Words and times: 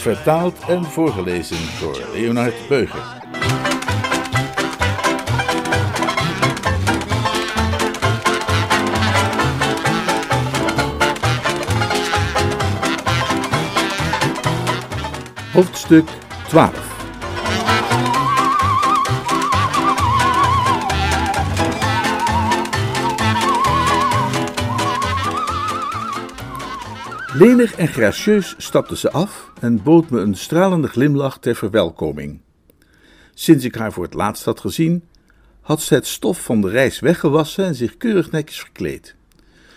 Vertaald 0.00 0.58
en 0.68 0.84
voorgelezen 0.84 1.80
door 1.80 2.00
Leonard 2.12 2.68
Beuger. 2.68 3.02
Hoofdstuk 15.52 16.08
12 16.48 16.88
Lenig 27.32 27.74
en 27.74 27.88
gracieus 27.88 28.54
stapte 28.58 28.96
ze 28.96 29.10
af 29.10 29.49
en 29.60 29.82
bood 29.82 30.10
me 30.10 30.20
een 30.20 30.34
stralende 30.34 30.88
glimlach 30.88 31.38
ter 31.38 31.54
verwelkoming. 31.54 32.40
Sinds 33.34 33.64
ik 33.64 33.74
haar 33.74 33.92
voor 33.92 34.04
het 34.04 34.14
laatst 34.14 34.44
had 34.44 34.60
gezien, 34.60 35.04
had 35.60 35.82
ze 35.82 35.94
het 35.94 36.06
stof 36.06 36.42
van 36.42 36.60
de 36.60 36.68
reis 36.68 37.00
weggewassen 37.00 37.64
en 37.64 37.74
zich 37.74 37.96
keurig 37.96 38.30
netjes 38.30 38.60
verkleed. 38.60 39.14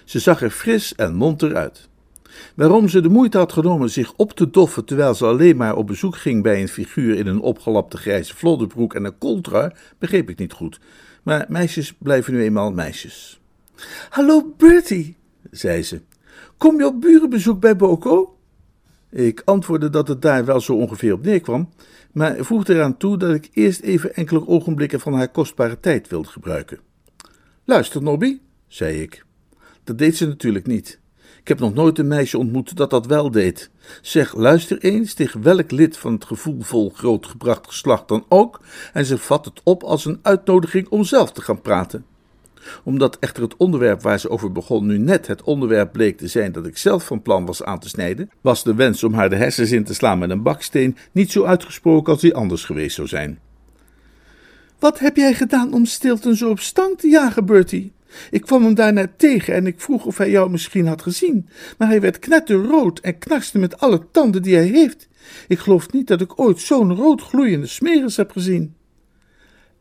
Ze 0.05 0.19
zag 0.19 0.41
er 0.41 0.49
fris 0.49 0.95
en 0.95 1.15
monter 1.15 1.55
uit. 1.55 1.89
Waarom 2.55 2.89
ze 2.89 3.01
de 3.01 3.09
moeite 3.09 3.37
had 3.37 3.53
genomen 3.53 3.89
zich 3.89 4.13
op 4.15 4.31
te 4.31 4.49
doffen 4.49 4.85
terwijl 4.85 5.13
ze 5.15 5.25
alleen 5.25 5.57
maar 5.57 5.75
op 5.75 5.87
bezoek 5.87 6.17
ging 6.17 6.43
bij 6.43 6.61
een 6.61 6.67
figuur 6.67 7.17
in 7.17 7.27
een 7.27 7.41
opgelapte 7.41 7.97
grijze 7.97 8.35
vlodderbroek 8.35 8.93
en 8.93 9.05
een 9.05 9.17
kooltrui, 9.17 9.71
begreep 9.99 10.29
ik 10.29 10.37
niet 10.39 10.53
goed. 10.53 10.79
Maar 11.23 11.45
meisjes 11.49 11.93
blijven 11.97 12.33
nu 12.33 12.41
eenmaal 12.41 12.71
meisjes. 12.71 13.41
Hallo 14.09 14.53
Bertie, 14.57 15.15
zei 15.51 15.83
ze. 15.83 16.01
Kom 16.57 16.77
je 16.77 16.85
op 16.85 17.01
burenbezoek 17.01 17.59
bij 17.59 17.75
Boko? 17.75 18.32
Ik 19.13 19.41
antwoordde 19.45 19.89
dat 19.89 20.07
het 20.07 20.21
daar 20.21 20.45
wel 20.45 20.61
zo 20.61 20.73
ongeveer 20.73 21.13
op 21.13 21.23
neerkwam, 21.23 21.69
maar 22.11 22.35
voegde 22.39 22.73
eraan 22.73 22.97
toe 22.97 23.17
dat 23.17 23.33
ik 23.33 23.49
eerst 23.51 23.81
even 23.81 24.15
enkele 24.15 24.47
ogenblikken 24.47 24.99
van 24.99 25.13
haar 25.13 25.29
kostbare 25.29 25.79
tijd 25.79 26.07
wilde 26.07 26.27
gebruiken. 26.27 26.79
Luister, 27.65 28.01
Nobby, 28.01 28.39
zei 28.67 29.01
ik. 29.01 29.25
Dat 29.83 29.97
deed 29.97 30.17
ze 30.17 30.27
natuurlijk 30.27 30.67
niet. 30.67 30.99
Ik 31.39 31.47
heb 31.47 31.59
nog 31.59 31.73
nooit 31.73 31.99
een 31.99 32.07
meisje 32.07 32.37
ontmoet 32.37 32.77
dat 32.77 32.89
dat 32.89 33.05
wel 33.05 33.31
deed. 33.31 33.69
Zeg, 34.01 34.35
luister 34.35 34.77
eens 34.77 35.13
tegen 35.13 35.41
welk 35.41 35.71
lid 35.71 35.97
van 35.97 36.13
het 36.13 36.25
gevoelvol 36.25 36.89
grootgebracht 36.89 37.67
geslacht 37.67 38.07
dan 38.07 38.25
ook, 38.29 38.61
en 38.93 39.05
ze 39.05 39.17
vat 39.17 39.45
het 39.45 39.61
op 39.63 39.83
als 39.83 40.05
een 40.05 40.19
uitnodiging 40.21 40.87
om 40.89 41.03
zelf 41.03 41.31
te 41.31 41.41
gaan 41.41 41.61
praten 41.61 42.05
omdat 42.83 43.17
echter 43.19 43.43
het 43.43 43.57
onderwerp 43.57 44.01
waar 44.01 44.19
ze 44.19 44.29
over 44.29 44.51
begon 44.51 44.85
nu 44.85 44.97
net 44.97 45.27
het 45.27 45.43
onderwerp 45.43 45.91
bleek 45.91 46.17
te 46.17 46.27
zijn 46.27 46.51
dat 46.51 46.65
ik 46.65 46.77
zelf 46.77 47.05
van 47.05 47.21
plan 47.21 47.45
was 47.45 47.63
aan 47.63 47.79
te 47.79 47.89
snijden, 47.89 48.29
was 48.41 48.63
de 48.63 48.75
wens 48.75 49.03
om 49.03 49.13
haar 49.13 49.29
de 49.29 49.35
hersens 49.35 49.71
in 49.71 49.83
te 49.83 49.93
slaan 49.93 50.19
met 50.19 50.29
een 50.29 50.43
baksteen 50.43 50.97
niet 51.11 51.31
zo 51.31 51.43
uitgesproken 51.43 52.13
als 52.13 52.21
die 52.21 52.35
anders 52.35 52.65
geweest 52.65 52.95
zou 52.95 53.07
zijn. 53.07 53.39
Wat 54.79 54.99
heb 54.99 55.15
jij 55.15 55.33
gedaan 55.33 55.73
om 55.73 55.85
Stilton 55.85 56.35
zo 56.35 56.49
op 56.49 56.59
stang 56.59 56.97
te 56.97 57.07
jagen, 57.07 57.45
Bertie? 57.45 57.93
Ik 58.31 58.41
kwam 58.41 58.63
hem 58.63 58.75
daarna 58.75 59.07
tegen 59.17 59.53
en 59.53 59.67
ik 59.67 59.81
vroeg 59.81 60.05
of 60.05 60.17
hij 60.17 60.29
jou 60.29 60.49
misschien 60.49 60.87
had 60.87 61.01
gezien, 61.01 61.49
maar 61.77 61.87
hij 61.87 62.01
werd 62.01 62.19
knetterrood 62.19 62.99
en 62.99 63.17
knarste 63.17 63.57
met 63.57 63.79
alle 63.79 64.07
tanden 64.11 64.41
die 64.41 64.55
hij 64.55 64.67
heeft. 64.67 65.07
Ik 65.47 65.59
geloof 65.59 65.91
niet 65.91 66.07
dat 66.07 66.21
ik 66.21 66.39
ooit 66.39 66.59
zo'n 66.59 66.95
rood 66.95 67.21
gloeiende 67.21 67.67
smeris 67.67 68.17
heb 68.17 68.31
gezien. 68.31 68.75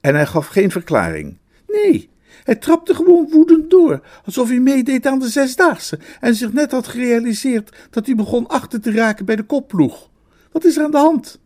En 0.00 0.14
hij 0.14 0.26
gaf 0.26 0.46
geen 0.46 0.70
verklaring. 0.70 1.38
Nee, 1.66 2.10
hij 2.44 2.56
trapte 2.56 2.94
gewoon 2.94 3.28
woedend 3.30 3.70
door, 3.70 4.00
alsof 4.24 4.48
hij 4.48 4.60
meedeed 4.60 5.06
aan 5.06 5.18
de 5.18 5.28
zesdaagse 5.28 5.98
en 6.20 6.34
zich 6.34 6.52
net 6.52 6.70
had 6.70 6.86
gerealiseerd 6.86 7.76
dat 7.90 8.06
hij 8.06 8.14
begon 8.14 8.46
achter 8.46 8.80
te 8.80 8.92
raken 8.92 9.24
bij 9.24 9.36
de 9.36 9.42
kopploeg. 9.42 10.10
Wat 10.52 10.64
is 10.64 10.76
er 10.76 10.84
aan 10.84 10.90
de 10.90 10.96
hand? 10.96 11.40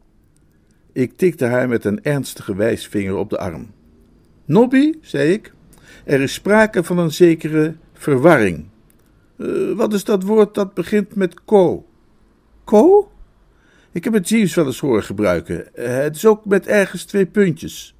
Ik 0.92 1.16
tikte 1.16 1.44
haar 1.44 1.68
met 1.68 1.84
een 1.84 2.02
ernstige 2.02 2.54
wijsvinger 2.54 3.16
op 3.16 3.30
de 3.30 3.38
arm. 3.38 3.70
Nobby, 4.44 4.94
zei 5.00 5.32
ik, 5.32 5.52
er 6.04 6.20
is 6.20 6.32
sprake 6.32 6.84
van 6.84 6.98
een 6.98 7.12
zekere 7.12 7.74
verwarring. 7.92 8.64
Uh, 9.36 9.76
wat 9.76 9.92
is 9.92 10.04
dat 10.04 10.22
woord 10.22 10.54
dat 10.54 10.74
begint 10.74 11.14
met 11.14 11.44
ko? 11.44 11.86
Ko? 12.64 13.10
Ik 13.92 14.04
heb 14.04 14.12
het 14.12 14.28
Jeeves 14.28 14.54
wel 14.54 14.66
eens 14.66 14.80
horen 14.80 15.02
gebruiken. 15.02 15.68
Uh, 15.74 15.86
het 15.86 16.16
is 16.16 16.26
ook 16.26 16.44
met 16.44 16.66
ergens 16.66 17.04
twee 17.04 17.26
puntjes. 17.26 17.94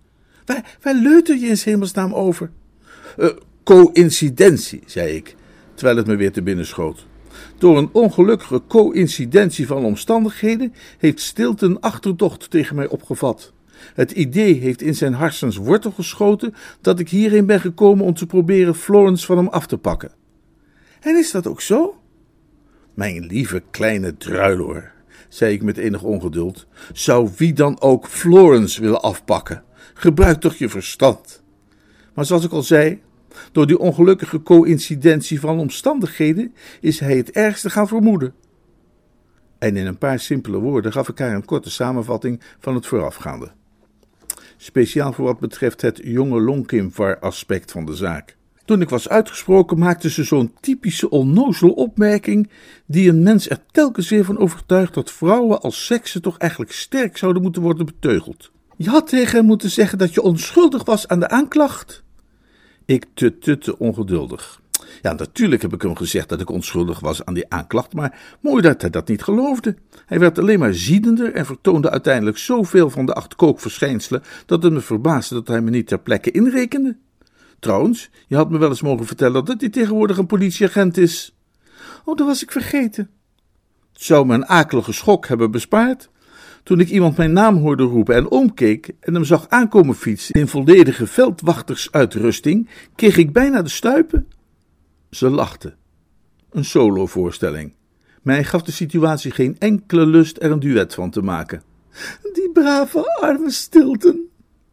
Waar, 0.45 0.77
waar 0.83 0.95
leuter 0.95 1.37
je 1.37 1.47
in 1.47 1.57
hemelsnaam 1.65 2.15
over? 2.15 2.51
Uh, 3.19 3.29
coïncidentie, 3.65 4.83
zei 4.87 5.15
ik, 5.15 5.37
terwijl 5.75 5.97
het 5.97 6.07
me 6.07 6.17
weer 6.17 6.33
te 6.33 6.43
binnen 6.43 6.67
schoot. 6.67 7.07
Door 7.59 7.79
een 7.79 7.89
ongelukkige 7.93 8.63
coïncidentie 8.69 9.67
van 9.67 9.85
omstandigheden 9.85 10.75
heeft 10.99 11.21
Stilte 11.21 11.67
een 11.67 11.81
achterdocht 11.81 12.51
tegen 12.51 12.77
mij 12.77 12.89
opgevat. 12.89 13.53
Het 13.95 14.11
idee 14.11 14.55
heeft 14.55 14.83
in 14.83 14.95
zijn 14.95 15.13
harsens 15.15 15.57
wortel 15.57 15.91
geschoten 15.91 16.55
dat 16.81 16.99
ik 16.99 17.09
hierheen 17.09 17.47
ben 17.47 17.61
gekomen 17.61 18.05
om 18.05 18.15
te 18.15 18.27
proberen 18.27 18.75
Florence 18.75 19.27
van 19.27 19.37
hem 19.37 19.49
af 19.49 19.67
te 19.67 19.79
pakken. 19.79 20.13
En 21.01 21.17
is 21.17 21.31
dat 21.31 21.47
ook 21.47 21.61
zo? 21.61 22.01
Mijn 22.95 23.27
lieve 23.27 23.63
kleine 23.71 24.17
druiloor, 24.17 24.93
zei 25.29 25.55
ik 25.55 25.63
met 25.63 25.77
enig 25.77 26.03
ongeduld, 26.03 26.67
zou 26.93 27.31
wie 27.37 27.53
dan 27.53 27.81
ook 27.81 28.07
Florence 28.07 28.81
willen 28.81 29.03
afpakken? 29.03 29.65
Gebruik 29.95 30.41
toch 30.41 30.55
je 30.55 30.69
verstand. 30.69 31.43
Maar 32.15 32.25
zoals 32.25 32.45
ik 32.45 32.53
al 32.53 32.63
zei, 32.63 33.01
door 33.53 33.67
die 33.67 33.79
ongelukkige 33.79 34.43
coïncidentie 34.43 35.41
van 35.41 35.59
omstandigheden 35.59 36.55
is 36.81 37.01
hij 37.01 37.17
het 37.17 37.31
ergste 37.31 37.71
gaan 37.71 37.89
vermoeden. 37.89 38.35
En 39.59 39.77
in 39.77 39.87
een 39.87 39.99
paar 39.99 40.19
simpele 40.19 40.59
woorden 40.59 40.93
gaf 40.93 41.09
ik 41.09 41.19
haar 41.19 41.35
een 41.35 41.45
korte 41.45 41.71
samenvatting 41.71 42.41
van 42.59 42.75
het 42.75 42.87
voorafgaande. 42.87 43.51
Speciaal 44.57 45.13
voor 45.13 45.25
wat 45.25 45.39
betreft 45.39 45.81
het 45.81 46.01
jonge 46.05 46.41
Lonkimvar-aspect 46.41 47.73
van 47.73 47.85
de 47.85 47.95
zaak. 47.95 48.37
Toen 48.65 48.81
ik 48.81 48.89
was 48.89 49.09
uitgesproken, 49.09 49.79
maakte 49.79 50.11
ze 50.11 50.25
zo'n 50.25 50.53
typische 50.61 51.11
onnozele 51.11 51.75
opmerking, 51.75 52.51
die 52.87 53.09
een 53.09 53.23
mens 53.23 53.51
er 53.51 53.59
telkens 53.71 54.09
weer 54.09 54.25
van 54.25 54.39
overtuigt 54.39 54.95
dat 54.95 55.13
vrouwen 55.13 55.61
als 55.61 55.87
seksen 55.87 56.23
toch 56.23 56.39
eigenlijk 56.39 56.73
sterk 56.73 57.17
zouden 57.17 57.43
moeten 57.43 57.63
worden 57.63 57.87
beteugeld. 57.87 58.51
Je 58.77 58.91
had 58.91 59.09
tegen 59.09 59.37
hem 59.37 59.47
moeten 59.47 59.71
zeggen 59.71 59.99
dat 59.99 60.15
je 60.15 60.23
onschuldig 60.23 60.85
was 60.85 61.09
aan 61.09 61.21
de 61.21 61.29
aanklacht. 61.29 62.05
Ik 62.87 63.07
tutte 63.15 63.79
ongeduldig. 63.79 64.61
Ja, 65.03 65.13
natuurlijk 65.13 65.63
heb 65.63 65.73
ik 65.73 65.83
hem 65.83 65.97
gezegd 65.97 66.29
dat 66.29 66.41
ik 66.41 66.51
onschuldig 66.51 67.01
was 67.01 67.25
aan 67.25 67.35
die 67.35 67.51
aanklacht, 67.51 67.93
maar 67.93 68.37
mooi 68.41 68.63
dat 68.63 68.81
hij 68.81 68.91
dat 68.91 69.09
niet 69.09 69.23
geloofde. 69.23 69.77
Hij 70.07 70.19
werd 70.19 70.39
alleen 70.39 70.59
maar 70.59 70.75
ziedender 70.75 71.33
en 71.33 71.47
vertoonde 71.47 71.91
uiteindelijk 71.91 72.39
zoveel 72.39 72.91
van 72.91 73.07
de 73.07 73.15
acht 73.15 73.37
kookverschijnselen 73.37 74.23
dat 74.47 74.63
het 74.63 74.73
me 74.73 74.81
verbaasde 74.81 75.35
dat 75.35 75.49
hij 75.49 75.61
me 75.61 75.71
niet 75.71 75.87
ter 75.87 75.99
plekke 75.99 76.31
inrekende. 76.31 76.97
Trouwens, 77.59 78.11
je 78.27 78.37
had 78.37 78.51
me 78.51 78.59
wel 78.59 78.69
eens 78.69 78.83
mogen 78.83 79.07
vertellen 79.07 79.45
dat 79.45 79.61
hij 79.61 79.71
tegenwoordig 79.71 80.19
een 80.19 80.27
politieagent 80.27 80.97
is. 80.97 81.35
Oh, 82.05 82.17
dat 82.17 82.27
was 82.27 82.43
ik 82.43 82.53
vergeten. 82.53 83.11
Het 83.93 84.03
zou 84.03 84.27
me 84.27 84.35
een 84.35 84.47
akelige 84.47 84.93
schok 84.93 85.27
hebben 85.27 85.51
bespaard. 85.51 86.11
Toen 86.67 86.81
ik 86.81 86.91
iemand 86.91 87.17
mijn 87.17 87.33
naam 87.33 87.57
hoorde 87.57 87.83
roepen 87.83 88.15
en 88.15 88.31
omkeek 88.31 88.91
en 89.01 89.15
hem 89.15 89.25
zag 89.25 89.49
aankomen 89.49 89.95
fietsen 89.95 90.41
in 90.41 90.49
volledige 90.49 91.07
veldwachtersuitrusting, 91.07 92.69
kreeg 92.95 93.17
ik 93.17 93.33
bijna 93.33 93.63
de 93.63 93.69
stuipen. 93.69 94.27
Ze 95.11 95.31
lachte. 95.31 95.75
Een 96.51 96.65
solovoorstelling. 96.65 97.75
Mij 98.23 98.45
gaf 98.45 98.63
de 98.63 98.73
situatie 98.73 99.31
geen 99.31 99.57
enkele 99.59 100.07
lust 100.07 100.43
er 100.43 100.51
een 100.51 100.61
duet 100.61 100.95
van 100.95 101.11
te 101.11 101.23
maken. 101.23 101.63
Die 102.33 102.51
brave 102.53 103.21
arme 103.21 103.51
Stilton. 103.51 104.29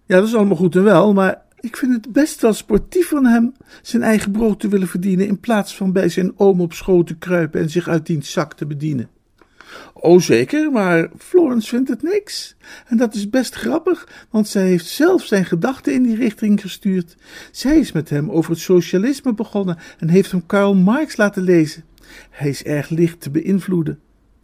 Ja, 0.06 0.16
dat 0.16 0.28
is 0.28 0.36
allemaal 0.36 0.58
goed 0.58 0.76
en 0.76 0.84
wel, 0.84 1.14
maar 1.14 1.42
ik 1.60 1.78
vind 1.78 1.94
het 1.94 2.12
best 2.12 2.42
wel 2.42 2.54
sportief 2.54 3.08
van 3.08 3.26
hem 3.26 3.54
zijn 3.82 4.04
eigen 4.04 4.32
brood 4.32 4.60
te 4.60 4.68
willen 4.68 4.88
verdienen 4.88 5.28
in 5.28 5.40
plaats 5.40 5.76
van 5.76 5.92
bij 5.92 6.10
zijn 6.10 6.34
oom 6.40 6.62
op 6.62 6.74
schoot 6.74 7.08
te 7.08 7.16
kruipen 7.16 7.62
en 7.62 7.70
zich 7.70 7.88
uit 7.88 8.06
diens 8.06 8.32
zak 8.32 8.54
te 8.54 8.66
bedienen. 8.66 9.10
Oh, 9.94 10.20
zeker, 10.20 10.72
maar 10.72 11.10
Florence 11.18 11.68
vindt 11.68 11.90
het 11.90 12.04
niks. 12.04 12.56
En 12.88 12.98
dat 12.98 13.16
is 13.16 13.30
best 13.30 13.56
grappig, 13.56 14.08
want 14.30 14.48
zij 14.48 14.68
heeft 14.68 14.86
zelf 14.86 15.24
zijn 15.26 15.46
gedachten 15.46 15.94
in 15.94 16.04
die 16.04 16.16
richting 16.16 16.62
gestuurd. 16.62 17.16
Zij 17.52 17.80
is 17.80 17.92
met 17.92 18.10
hem 18.10 18.32
over 18.32 18.52
het 18.52 18.60
socialisme 18.60 19.34
begonnen 19.34 19.78
en 19.98 20.10
heeft 20.10 20.32
hem 20.32 20.46
Karl 20.46 20.76
Marx 20.76 21.18
laten 21.18 21.44
lezen. 21.44 21.84
Hij 22.30 22.50
is 22.50 22.64
erg 22.64 22.90
licht 22.90 23.22
te 23.22 23.30
beïnvloeden. 23.30 24.00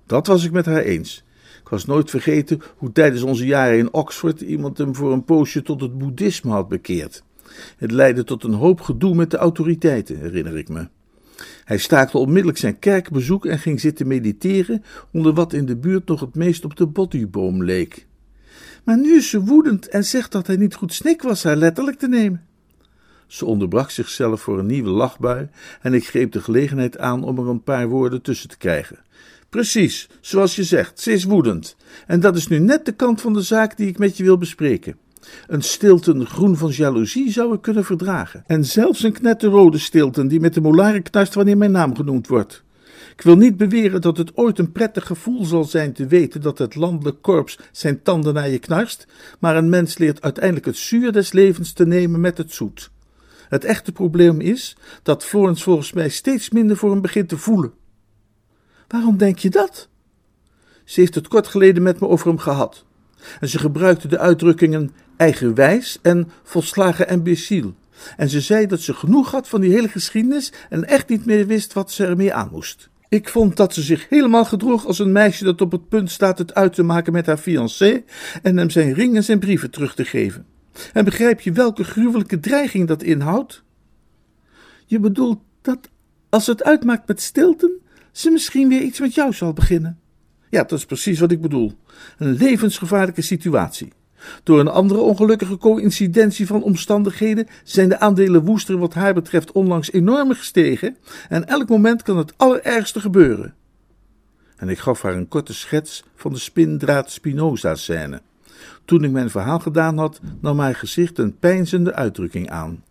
Dat 0.06 0.28
was 0.28 0.46
ik 0.46 0.52
met 0.52 0.66
haar 0.66 0.82
eens. 0.82 1.24
Ik 1.62 1.70
was 1.70 1.86
nooit 1.86 2.10
vergeten 2.10 2.62
hoe 2.78 2.92
tijdens 2.92 3.22
onze 3.22 3.46
jaren 3.46 3.78
in 3.78 3.94
Oxford 3.94 4.42
iemand 4.42 4.78
hem 4.78 4.96
voor 4.96 5.14
een 5.14 5.24
poosje 5.24 5.62
tot 5.62 5.82
het 5.82 5.98
boeddhisme 5.98 6.52
had 6.52 6.68
bekeerd. 6.68 7.24
Het 7.78 7.92
leidde 7.92 8.24
tot 8.24 8.44
een 8.44 8.54
hoop 8.54 8.82
gedoe 8.82 9.16
met 9.16 9.32
de 9.32 9.38
autoriteiten, 9.38 10.20
herinner 10.20 10.58
ik 10.58 10.70
me. 10.70 10.88
Hij 11.70 11.78
staakte 11.78 12.18
onmiddellijk 12.18 12.58
zijn 12.58 12.80
kerkbezoek 12.80 13.46
en 13.46 13.60
ging 13.60 13.80
zitten 13.80 14.08
mediteren 14.08 14.84
onder 15.12 15.34
wat 15.34 15.54
in 15.54 15.66
de 15.66 15.76
buurt 15.76 16.08
nog 16.08 16.20
het 16.20 16.36
meest 16.36 16.66
op 16.66 16.76
de 16.76 16.88
bodhiboom 16.88 17.64
leek. 17.64 18.08
Maar 18.84 18.98
nu 18.98 19.16
is 19.16 19.30
ze 19.30 19.42
woedend 19.42 19.88
en 19.88 20.06
zegt 20.06 20.32
dat 20.32 20.48
hij 20.48 20.56
niet 20.56 20.76
goed 20.76 20.94
snik 20.94 21.22
was 21.22 21.44
haar 21.44 21.56
letterlijk 21.56 21.98
te 21.98 22.08
nemen. 22.08 22.46
Ze 23.28 23.46
onderbrak 23.46 23.90
zichzelf 23.90 24.42
voor 24.42 24.60
een 24.60 24.66
nieuwe 24.66 24.90
lachbui 24.90 25.50
en 25.82 25.94
ik 25.94 26.08
greep 26.08 26.32
de 26.32 26.42
gelegenheid 26.42 26.98
aan 26.98 27.24
om 27.24 27.38
er 27.38 27.48
een 27.48 27.64
paar 27.64 27.88
woorden 27.88 28.22
tussen 28.22 28.50
te 28.50 28.58
krijgen. 28.58 29.00
Precies, 29.50 30.10
zoals 30.22 30.56
je 30.56 30.64
zegt, 30.64 31.00
ze 31.00 31.12
is 31.12 31.24
woedend. 31.24 31.76
En 32.08 32.20
dat 32.20 32.36
is 32.36 32.48
nu 32.48 32.60
net 32.60 32.86
de 32.86 32.92
kant 32.92 33.22
van 33.22 33.34
de 33.34 33.42
zaak 33.42 33.78
die 33.78 33.88
ik 33.88 33.98
met 33.98 34.18
je 34.18 34.24
wil 34.24 34.38
bespreken. 34.38 34.98
Een 35.48 35.62
stilten 35.62 36.26
groen 36.26 36.58
van 36.58 36.70
jaloezie 36.70 37.32
zou 37.32 37.54
ik 37.54 37.62
kunnen 37.62 37.86
verdragen. 37.86 38.44
En 38.48 38.66
zelfs 38.66 39.04
een 39.04 39.14
knetterrode 39.14 39.78
stilten 39.78 40.28
die 40.28 40.40
met 40.40 40.54
de 40.54 40.62
molaren 40.62 41.04
knarst 41.04 41.34
wanneer 41.34 41.58
mijn 41.58 41.72
naam 41.72 41.96
genoemd 41.96 42.28
wordt. 42.28 42.64
Ik 43.16 43.22
wil 43.22 43.38
niet 43.38 43.58
beweren 43.58 44.02
dat 44.02 44.18
het 44.18 44.38
ooit 44.38 44.60
een 44.60 44.72
prettig 44.72 45.06
gevoel 45.06 45.46
zal 45.46 45.64
zijn 45.64 45.94
te 45.94 46.08
weten 46.08 46.42
dat 46.42 46.58
het 46.58 46.76
landelijk 46.76 47.22
korps 47.22 47.60
zijn 47.72 48.02
tanden 48.02 48.34
naar 48.34 48.50
je 48.50 48.60
knarst, 48.60 49.08
maar 49.40 49.56
een 49.56 49.70
mens 49.70 49.98
leert 49.98 50.22
uiteindelijk 50.22 50.66
het 50.66 50.78
zuur 50.78 51.12
des 51.12 51.32
levens 51.32 51.74
te 51.74 51.86
nemen 51.86 52.22
met 52.22 52.38
het 52.38 52.54
zoet. 52.54 52.92
Het 53.50 53.64
echte 53.64 53.92
probleem 53.92 54.40
is 54.42 54.78
dat 55.04 55.26
Florence 55.26 55.64
volgens 55.64 55.94
mij 55.94 56.10
steeds 56.10 56.50
minder 56.50 56.78
voor 56.78 56.92
hem 56.92 57.02
begint 57.02 57.30
te 57.30 57.38
voelen. 57.38 57.74
Waarom 58.88 59.18
denk 59.18 59.38
je 59.38 59.50
dat? 59.50 59.90
Ze 60.84 61.00
heeft 61.00 61.16
het 61.16 61.28
kort 61.28 61.48
geleden 61.48 61.84
met 61.84 62.00
me 62.00 62.08
over 62.08 62.28
hem 62.28 62.38
gehad. 62.38 62.86
En 63.40 63.50
ze 63.50 63.60
gebruikte 63.60 64.08
de 64.08 64.20
uitdrukkingen 64.20 64.92
eigenwijs 65.20 66.00
en 66.02 66.32
volslagen 66.44 67.08
imbeciel. 67.08 67.76
En 68.18 68.30
ze 68.30 68.42
zei 68.42 68.66
dat 68.66 68.80
ze 68.80 68.94
genoeg 68.94 69.32
had 69.32 69.48
van 69.48 69.62
die 69.62 69.72
hele 69.72 69.88
geschiedenis 69.88 70.52
en 70.70 70.88
echt 70.88 71.10
niet 71.10 71.26
meer 71.26 71.48
wist 71.48 71.74
wat 71.74 71.92
ze 71.92 72.06
ermee 72.06 72.34
aan 72.34 72.50
moest. 72.52 72.90
Ik 73.10 73.30
vond 73.30 73.58
dat 73.58 73.74
ze 73.74 73.82
zich 73.82 74.10
helemaal 74.10 74.46
gedroeg 74.46 74.86
als 74.86 75.00
een 75.00 75.12
meisje 75.12 75.44
dat 75.44 75.62
op 75.62 75.72
het 75.72 75.90
punt 75.90 76.12
staat 76.12 76.38
het 76.38 76.54
uit 76.54 76.74
te 76.74 76.84
maken 76.84 77.14
met 77.14 77.26
haar 77.26 77.38
fiancé 77.38 78.04
en 78.42 78.58
hem 78.58 78.70
zijn 78.70 78.94
ring 78.94 79.16
en 79.16 79.24
zijn 79.24 79.40
brieven 79.40 79.72
terug 79.72 79.96
te 79.96 80.06
geven. 80.06 80.46
En 80.94 81.06
begrijp 81.06 81.40
je 81.42 81.52
welke 81.52 81.84
gruwelijke 81.84 82.40
dreiging 82.40 82.88
dat 82.88 83.04
inhoudt? 83.04 83.64
Je 84.86 85.00
bedoelt 85.00 85.40
dat 85.62 85.90
als 86.30 86.48
het 86.48 86.64
uitmaakt 86.64 87.08
met 87.08 87.22
Stilton, 87.22 87.72
ze 88.12 88.32
misschien 88.32 88.70
weer 88.70 88.82
iets 88.82 89.00
met 89.00 89.14
jou 89.14 89.34
zal 89.34 89.54
beginnen? 89.54 90.00
Ja, 90.50 90.64
dat 90.64 90.80
is 90.80 90.86
precies 90.86 91.20
wat 91.20 91.32
ik 91.32 91.42
bedoel. 91.42 91.74
Een 92.18 92.34
levensgevaarlijke 92.34 93.22
situatie. 93.22 93.92
Door 94.44 94.60
een 94.60 94.68
andere 94.68 95.00
ongelukkige 95.00 95.58
coïncidentie 95.58 96.48
van 96.48 96.64
omstandigheden 96.64 97.48
zijn 97.64 97.90
de 97.90 98.00
aandelen 98.00 98.44
Woester 98.44 98.78
wat 98.78 98.94
haar 98.94 99.14
betreft 99.14 99.52
onlangs 99.52 99.92
enorm 99.92 100.34
gestegen 100.34 100.98
en 101.30 101.48
elk 101.48 101.70
moment 101.70 102.04
kan 102.04 102.18
het 102.18 102.34
allerergste 102.38 103.02
gebeuren. 103.02 103.54
En 104.56 104.70
ik 104.70 104.80
gaf 104.80 105.02
haar 105.02 105.16
een 105.16 105.28
korte 105.28 105.54
schets 105.54 106.04
van 106.16 106.34
de 106.34 106.40
spindraad 106.40 107.12
Spinoza-scène. 107.12 108.22
Toen 108.86 109.04
ik 109.04 109.12
mijn 109.12 109.30
verhaal 109.30 109.60
gedaan 109.60 109.98
had, 109.98 110.20
nam 110.42 110.60
haar 110.60 110.76
gezicht 110.76 111.18
een 111.18 111.38
pijnzende 111.38 111.94
uitdrukking 111.94 112.50
aan. 112.50 112.84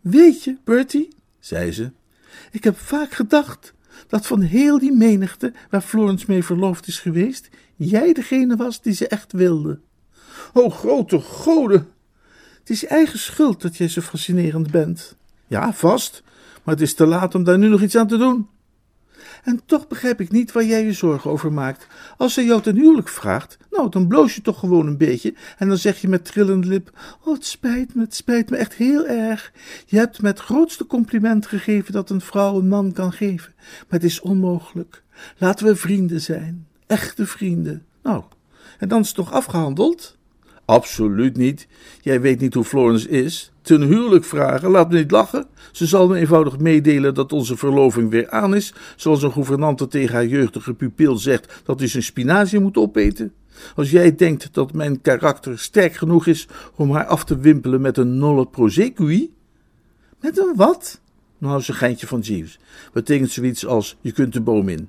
Weet 0.00 0.44
je, 0.44 0.56
Bertie, 0.64 1.08
zei 1.38 1.72
ze, 1.72 1.92
ik 2.50 2.64
heb 2.64 2.78
vaak 2.78 3.12
gedacht 3.12 3.74
dat 4.08 4.26
van 4.26 4.40
heel 4.40 4.78
die 4.78 4.92
menigte 4.92 5.52
waar 5.70 5.80
Florence 5.80 6.24
mee 6.28 6.44
verloofd 6.44 6.86
is 6.86 6.98
geweest, 6.98 7.48
jij 7.76 8.12
degene 8.12 8.56
was 8.56 8.82
die 8.82 8.92
ze 8.92 9.08
echt 9.08 9.32
wilde. 9.32 9.80
O 10.56 10.70
grote 10.70 11.20
goden! 11.20 11.88
Het 12.58 12.70
is 12.70 12.80
je 12.80 12.86
eigen 12.86 13.18
schuld 13.18 13.62
dat 13.62 13.76
jij 13.76 13.88
zo 13.88 14.00
fascinerend 14.00 14.70
bent. 14.70 15.16
Ja, 15.46 15.72
vast, 15.72 16.22
maar 16.62 16.74
het 16.74 16.82
is 16.82 16.94
te 16.94 17.06
laat 17.06 17.34
om 17.34 17.44
daar 17.44 17.58
nu 17.58 17.68
nog 17.68 17.82
iets 17.82 17.96
aan 17.96 18.06
te 18.06 18.16
doen. 18.16 18.48
En 19.44 19.60
toch 19.66 19.88
begrijp 19.88 20.20
ik 20.20 20.30
niet 20.30 20.52
waar 20.52 20.64
jij 20.64 20.84
je 20.84 20.92
zorgen 20.92 21.30
over 21.30 21.52
maakt. 21.52 21.86
Als 22.16 22.34
zij 22.34 22.44
jou 22.44 22.62
ten 22.62 22.76
huwelijk 22.76 23.08
vraagt, 23.08 23.56
nou, 23.70 23.90
dan 23.90 24.08
bloos 24.08 24.34
je 24.34 24.40
toch 24.40 24.58
gewoon 24.58 24.86
een 24.86 24.96
beetje 24.96 25.34
en 25.58 25.68
dan 25.68 25.78
zeg 25.78 26.00
je 26.00 26.08
met 26.08 26.24
trillende 26.24 26.66
lip: 26.66 26.90
Oh, 27.24 27.34
het 27.34 27.46
spijt 27.46 27.94
me, 27.94 28.02
het 28.02 28.14
spijt 28.14 28.50
me 28.50 28.56
echt 28.56 28.74
heel 28.74 29.06
erg. 29.06 29.52
Je 29.86 29.96
hebt 29.96 30.22
me 30.22 30.28
het 30.28 30.40
grootste 30.40 30.86
compliment 30.86 31.46
gegeven 31.46 31.92
dat 31.92 32.10
een 32.10 32.20
vrouw 32.20 32.58
een 32.58 32.68
man 32.68 32.92
kan 32.92 33.12
geven, 33.12 33.52
maar 33.56 34.00
het 34.00 34.04
is 34.04 34.20
onmogelijk. 34.20 35.02
Laten 35.38 35.66
we 35.66 35.76
vrienden 35.76 36.20
zijn, 36.20 36.66
echte 36.86 37.26
vrienden. 37.26 37.86
Nou, 38.02 38.24
en 38.78 38.88
dan 38.88 39.00
is 39.00 39.06
het 39.06 39.16
toch 39.16 39.32
afgehandeld? 39.32 40.16
Absoluut 40.64 41.36
niet. 41.36 41.66
Jij 42.00 42.20
weet 42.20 42.40
niet 42.40 42.54
hoe 42.54 42.64
Florence 42.64 43.08
is. 43.08 43.52
Ten 43.62 43.82
huwelijk 43.82 44.24
vragen, 44.24 44.70
laat 44.70 44.90
me 44.90 44.98
niet 44.98 45.10
lachen. 45.10 45.46
Ze 45.72 45.86
zal 45.86 46.08
me 46.08 46.18
eenvoudig 46.18 46.58
meedelen 46.58 47.14
dat 47.14 47.32
onze 47.32 47.56
verloving 47.56 48.10
weer 48.10 48.30
aan 48.30 48.54
is, 48.54 48.74
zoals 48.96 49.22
een 49.22 49.32
gouvernante 49.32 49.88
tegen 49.88 50.14
haar 50.14 50.26
jeugdige 50.26 50.74
pupil 50.74 51.16
zegt 51.16 51.62
dat 51.64 51.78
hij 51.78 51.88
zijn 51.88 52.02
spinazie 52.02 52.60
moet 52.60 52.76
opeten. 52.76 53.32
Als 53.74 53.90
jij 53.90 54.14
denkt 54.14 54.48
dat 54.52 54.72
mijn 54.72 55.00
karakter 55.00 55.58
sterk 55.58 55.94
genoeg 55.94 56.26
is 56.26 56.48
om 56.74 56.92
haar 56.92 57.06
af 57.06 57.24
te 57.24 57.38
wimpelen 57.38 57.80
met 57.80 57.96
een 57.96 58.18
nolle 58.18 58.46
prosecui. 58.46 59.32
Met 60.20 60.38
een 60.38 60.52
wat? 60.56 61.00
Nou, 61.38 61.56
een 61.56 61.74
geintje 61.74 62.06
van 62.06 62.20
Jeeves. 62.20 62.58
Betekent 62.92 63.30
zoiets 63.30 63.66
als: 63.66 63.96
je 64.00 64.12
kunt 64.12 64.32
de 64.32 64.40
boom 64.40 64.68
in. 64.68 64.88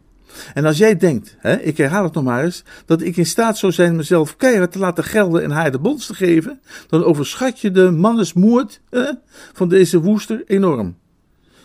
En 0.54 0.66
als 0.66 0.78
jij 0.78 0.98
denkt, 0.98 1.36
hè, 1.40 1.56
ik 1.56 1.78
herhaal 1.78 2.04
het 2.04 2.14
nog 2.14 2.24
maar 2.24 2.44
eens, 2.44 2.64
dat 2.86 3.02
ik 3.02 3.18
in 3.18 3.26
staat 3.26 3.58
zou 3.58 3.72
zijn 3.72 3.96
mezelf 3.96 4.36
keihard 4.36 4.72
te 4.72 4.80
laten 4.80 5.04
gelden 5.04 5.44
en 5.44 5.52
haar 5.52 5.72
de 5.72 5.80
bons 5.80 6.06
te 6.06 6.14
geven, 6.14 6.60
dan 6.88 7.04
overschat 7.04 7.60
je 7.60 7.72
de 7.72 7.92
mannesmoord 7.92 8.82
hè, 8.90 9.12
van 9.54 9.70
deze 9.70 10.02
woester 10.02 10.44
enorm. 10.46 10.96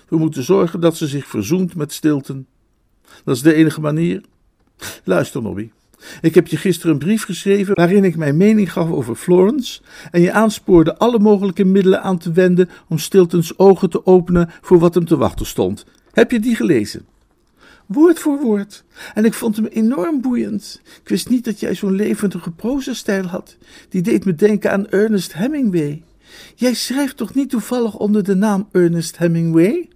We 0.09 0.17
moeten 0.17 0.43
zorgen 0.43 0.81
dat 0.81 0.97
ze 0.97 1.07
zich 1.07 1.27
verzoent 1.27 1.75
met 1.75 1.93
stilten. 1.93 2.47
Dat 3.25 3.37
is 3.37 3.43
de 3.43 3.55
enige 3.55 3.81
manier. 3.81 4.23
Luister, 5.05 5.43
Nobby. 5.43 5.71
Ik 6.21 6.35
heb 6.35 6.47
je 6.47 6.57
gisteren 6.57 6.93
een 6.93 6.99
brief 6.99 7.25
geschreven 7.25 7.75
waarin 7.75 8.05
ik 8.05 8.17
mijn 8.17 8.37
mening 8.37 8.73
gaf 8.73 8.91
over 8.91 9.15
Florence 9.15 9.81
en 10.11 10.21
je 10.21 10.33
aanspoorde 10.33 10.97
alle 10.97 11.19
mogelijke 11.19 11.65
middelen 11.65 12.03
aan 12.03 12.19
te 12.19 12.33
wenden 12.33 12.69
om 12.89 12.99
Stiltons 12.99 13.59
ogen 13.59 13.91
te 13.91 14.07
openen 14.07 14.51
voor 14.61 14.79
wat 14.79 14.95
hem 14.95 15.05
te 15.05 15.17
wachten 15.17 15.47
stond. 15.47 15.85
Heb 16.13 16.31
je 16.31 16.41
die 16.41 16.57
gelezen? 16.57 17.07
Woord 17.93 18.19
voor 18.19 18.39
woord. 18.41 18.85
En 19.15 19.25
ik 19.25 19.35
vond 19.35 19.57
hem 19.57 19.65
enorm 19.65 20.21
boeiend. 20.21 20.81
Ik 21.03 21.09
wist 21.09 21.29
niet 21.29 21.45
dat 21.45 21.61
jij 21.61 21.75
zo'n 21.75 21.95
levendige 21.95 22.51
proza-stijl 22.51 23.25
had. 23.25 23.57
Die 23.89 24.03
deed 24.03 24.25
me 24.25 24.35
denken 24.35 24.73
aan 24.73 24.89
Ernest 24.89 25.33
Hemingway. 25.33 26.03
Jij 26.55 26.75
schrijft 26.75 27.17
toch 27.17 27.35
niet 27.35 27.51
toevallig 27.51 27.97
onder 27.97 28.25
de 28.25 28.35
naam 28.35 28.69
Ernest 28.73 29.19
Hemingway? 29.19 29.89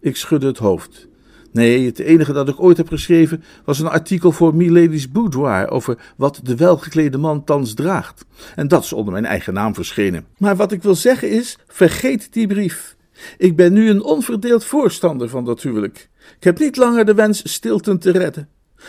Ik 0.00 0.16
schudde 0.16 0.46
het 0.46 0.58
hoofd. 0.58 1.08
Nee, 1.52 1.86
het 1.86 1.98
enige 1.98 2.32
dat 2.32 2.48
ik 2.48 2.62
ooit 2.62 2.76
heb 2.76 2.88
geschreven 2.88 3.42
was 3.64 3.78
een 3.78 3.88
artikel 3.88 4.32
voor 4.32 4.54
Milady's 4.54 5.10
Boudoir 5.10 5.70
over 5.70 5.98
wat 6.16 6.40
de 6.42 6.56
welgeklede 6.56 7.18
man 7.18 7.44
thans 7.44 7.74
draagt. 7.74 8.24
En 8.54 8.68
dat 8.68 8.84
is 8.84 8.92
onder 8.92 9.12
mijn 9.12 9.24
eigen 9.24 9.54
naam 9.54 9.74
verschenen. 9.74 10.26
Maar 10.38 10.56
wat 10.56 10.72
ik 10.72 10.82
wil 10.82 10.94
zeggen 10.94 11.30
is: 11.30 11.58
vergeet 11.66 12.32
die 12.32 12.46
brief. 12.46 12.96
Ik 13.38 13.56
ben 13.56 13.72
nu 13.72 13.90
een 13.90 14.02
onverdeeld 14.02 14.64
voorstander 14.64 15.28
van 15.28 15.44
dat 15.44 15.62
huwelijk. 15.62 16.08
Ik 16.36 16.44
heb 16.44 16.58
niet 16.58 16.76
langer 16.76 17.04
de 17.04 17.14
wens 17.14 17.52
Stilton 17.52 17.98
te 17.98 18.10
redden. 18.10 18.48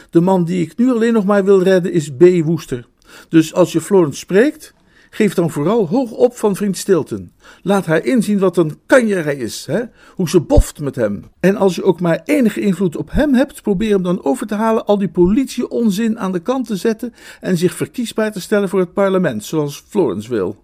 De 0.09 0.21
man 0.21 0.43
die 0.43 0.61
ik 0.61 0.77
nu 0.77 0.91
alleen 0.91 1.13
nog 1.13 1.25
maar 1.25 1.45
wil 1.45 1.61
redden 1.61 1.91
is 1.91 2.09
B. 2.09 2.23
Woester. 2.43 2.87
Dus 3.29 3.53
als 3.53 3.71
je 3.71 3.81
Florence 3.81 4.19
spreekt, 4.19 4.73
geef 5.09 5.33
dan 5.33 5.51
vooral 5.51 5.87
hoog 5.87 6.11
op 6.11 6.37
van 6.37 6.55
vriend 6.55 6.77
Stilton. 6.77 7.31
Laat 7.61 7.85
haar 7.85 8.05
inzien 8.05 8.39
wat 8.39 8.57
een 8.57 8.79
kanjerij 8.85 9.35
is, 9.35 9.65
hè? 9.65 9.81
hoe 10.15 10.29
ze 10.29 10.41
boft 10.41 10.79
met 10.79 10.95
hem. 10.95 11.23
En 11.39 11.55
als 11.55 11.75
je 11.75 11.83
ook 11.83 11.99
maar 11.99 12.21
enige 12.25 12.59
invloed 12.59 12.97
op 12.97 13.11
hem 13.11 13.33
hebt, 13.33 13.61
probeer 13.61 13.91
hem 13.91 14.03
dan 14.03 14.23
over 14.23 14.47
te 14.47 14.55
halen 14.55 14.85
al 14.85 14.97
die 14.97 15.09
politie-onzin 15.09 16.19
aan 16.19 16.31
de 16.31 16.39
kant 16.39 16.67
te 16.67 16.75
zetten 16.75 17.13
en 17.41 17.57
zich 17.57 17.73
verkiesbaar 17.75 18.31
te 18.31 18.41
stellen 18.41 18.69
voor 18.69 18.79
het 18.79 18.93
parlement, 18.93 19.45
zoals 19.45 19.83
Florence 19.87 20.29
wil. 20.29 20.63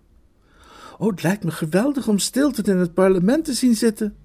Oh, 0.98 1.10
het 1.10 1.24
lijkt 1.24 1.44
me 1.44 1.52
geweldig 1.52 2.08
om 2.08 2.20
Stilton 2.20 2.66
in 2.66 2.78
het 2.78 2.94
parlement 2.94 3.46
te 3.46 3.54
zien 3.54 3.76
zitten. 3.76 4.16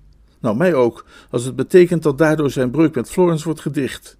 Nou, 0.40 0.56
mij 0.56 0.74
ook, 0.74 1.04
als 1.30 1.44
het 1.44 1.56
betekent 1.56 2.02
dat 2.02 2.18
daardoor 2.18 2.50
zijn 2.50 2.70
breuk 2.70 2.94
met 2.94 3.10
Florence 3.10 3.44
wordt 3.44 3.60
gedicht. 3.60 4.16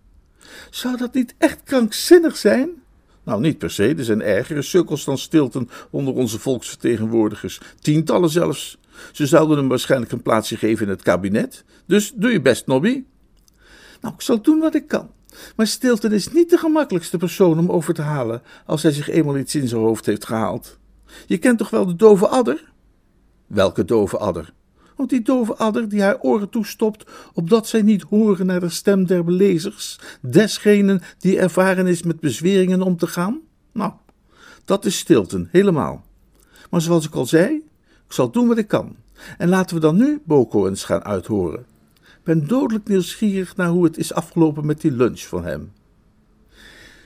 Zou 0.70 0.96
dat 0.96 1.14
niet 1.14 1.34
echt 1.38 1.62
krankzinnig 1.64 2.36
zijn? 2.36 2.70
Nou, 3.24 3.40
niet 3.40 3.58
per 3.58 3.70
se. 3.70 3.94
Er 3.94 4.04
zijn 4.04 4.22
ergere 4.22 4.62
sukkels 4.62 5.04
dan 5.04 5.18
Stilton 5.18 5.70
onder 5.90 6.14
onze 6.14 6.38
volksvertegenwoordigers. 6.38 7.60
Tientallen 7.80 8.30
zelfs. 8.30 8.78
Ze 9.12 9.26
zouden 9.26 9.56
hem 9.56 9.68
waarschijnlijk 9.68 10.12
een 10.12 10.22
plaatsje 10.22 10.56
geven 10.56 10.84
in 10.84 10.90
het 10.90 11.02
kabinet. 11.02 11.64
Dus 11.86 12.12
doe 12.14 12.30
je 12.30 12.40
best, 12.40 12.66
Nobby. 12.66 13.04
Nou, 14.00 14.14
ik 14.14 14.20
zal 14.20 14.42
doen 14.42 14.58
wat 14.58 14.74
ik 14.74 14.88
kan. 14.88 15.10
Maar 15.56 15.66
Stilton 15.66 16.12
is 16.12 16.32
niet 16.32 16.50
de 16.50 16.58
gemakkelijkste 16.58 17.16
persoon 17.16 17.58
om 17.58 17.70
over 17.70 17.94
te 17.94 18.02
halen 18.02 18.42
als 18.66 18.82
hij 18.82 18.92
zich 18.92 19.08
eenmaal 19.08 19.38
iets 19.38 19.54
in 19.54 19.68
zijn 19.68 19.80
hoofd 19.80 20.06
heeft 20.06 20.26
gehaald. 20.26 20.78
Je 21.26 21.38
kent 21.38 21.58
toch 21.58 21.70
wel 21.70 21.86
de 21.86 21.96
dove 21.96 22.26
adder? 22.26 22.72
Welke 23.46 23.84
dove 23.84 24.18
adder? 24.18 24.52
Want 24.98 25.10
die 25.10 25.22
dove 25.22 25.54
adder 25.56 25.88
die 25.88 26.02
haar 26.02 26.20
oren 26.20 26.48
toestopt, 26.48 27.10
opdat 27.34 27.66
zij 27.66 27.82
niet 27.82 28.02
horen 28.02 28.46
naar 28.46 28.60
de 28.60 28.68
stem 28.68 29.06
der 29.06 29.24
belezers, 29.24 29.98
desgenen 30.20 31.00
die 31.18 31.38
ervaren 31.38 31.86
is 31.86 32.02
met 32.02 32.20
bezweringen 32.20 32.82
om 32.82 32.96
te 32.96 33.06
gaan? 33.06 33.40
Nou, 33.72 33.92
dat 34.64 34.84
is 34.84 34.98
stilten, 34.98 35.48
helemaal. 35.52 36.04
Maar 36.70 36.80
zoals 36.80 37.06
ik 37.06 37.14
al 37.14 37.26
zei, 37.26 37.54
ik 38.06 38.12
zal 38.12 38.30
doen 38.30 38.48
wat 38.48 38.58
ik 38.58 38.68
kan. 38.68 38.96
En 39.38 39.48
laten 39.48 39.74
we 39.74 39.80
dan 39.80 39.96
nu 39.96 40.20
Boko 40.24 40.68
eens 40.68 40.84
gaan 40.84 41.04
uithoren. 41.04 41.66
Ik 42.00 42.24
ben 42.24 42.46
dodelijk 42.46 42.88
nieuwsgierig 42.88 43.56
naar 43.56 43.68
hoe 43.68 43.84
het 43.84 43.96
is 43.98 44.12
afgelopen 44.12 44.66
met 44.66 44.80
die 44.80 44.92
lunch 44.92 45.20
van 45.20 45.44
hem. 45.44 45.72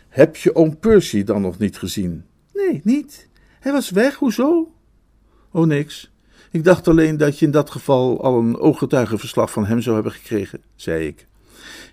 Heb 0.08 0.36
je 0.36 0.54
oom 0.54 0.78
Percy 0.78 1.24
dan 1.24 1.42
nog 1.42 1.58
niet 1.58 1.78
gezien? 1.78 2.24
Nee, 2.52 2.80
niet. 2.84 3.28
Hij 3.60 3.72
was 3.72 3.90
weg, 3.90 4.14
hoezo? 4.14 4.72
Oh, 5.50 5.66
niks. 5.66 6.11
Ik 6.52 6.64
dacht 6.64 6.88
alleen 6.88 7.16
dat 7.16 7.38
je 7.38 7.46
in 7.46 7.50
dat 7.50 7.70
geval 7.70 8.22
al 8.22 8.38
een 8.38 8.58
ooggetuigenverslag 8.58 9.50
van 9.50 9.66
hem 9.66 9.80
zou 9.80 9.94
hebben 9.94 10.12
gekregen, 10.12 10.60
zei 10.74 11.06
ik. 11.06 11.26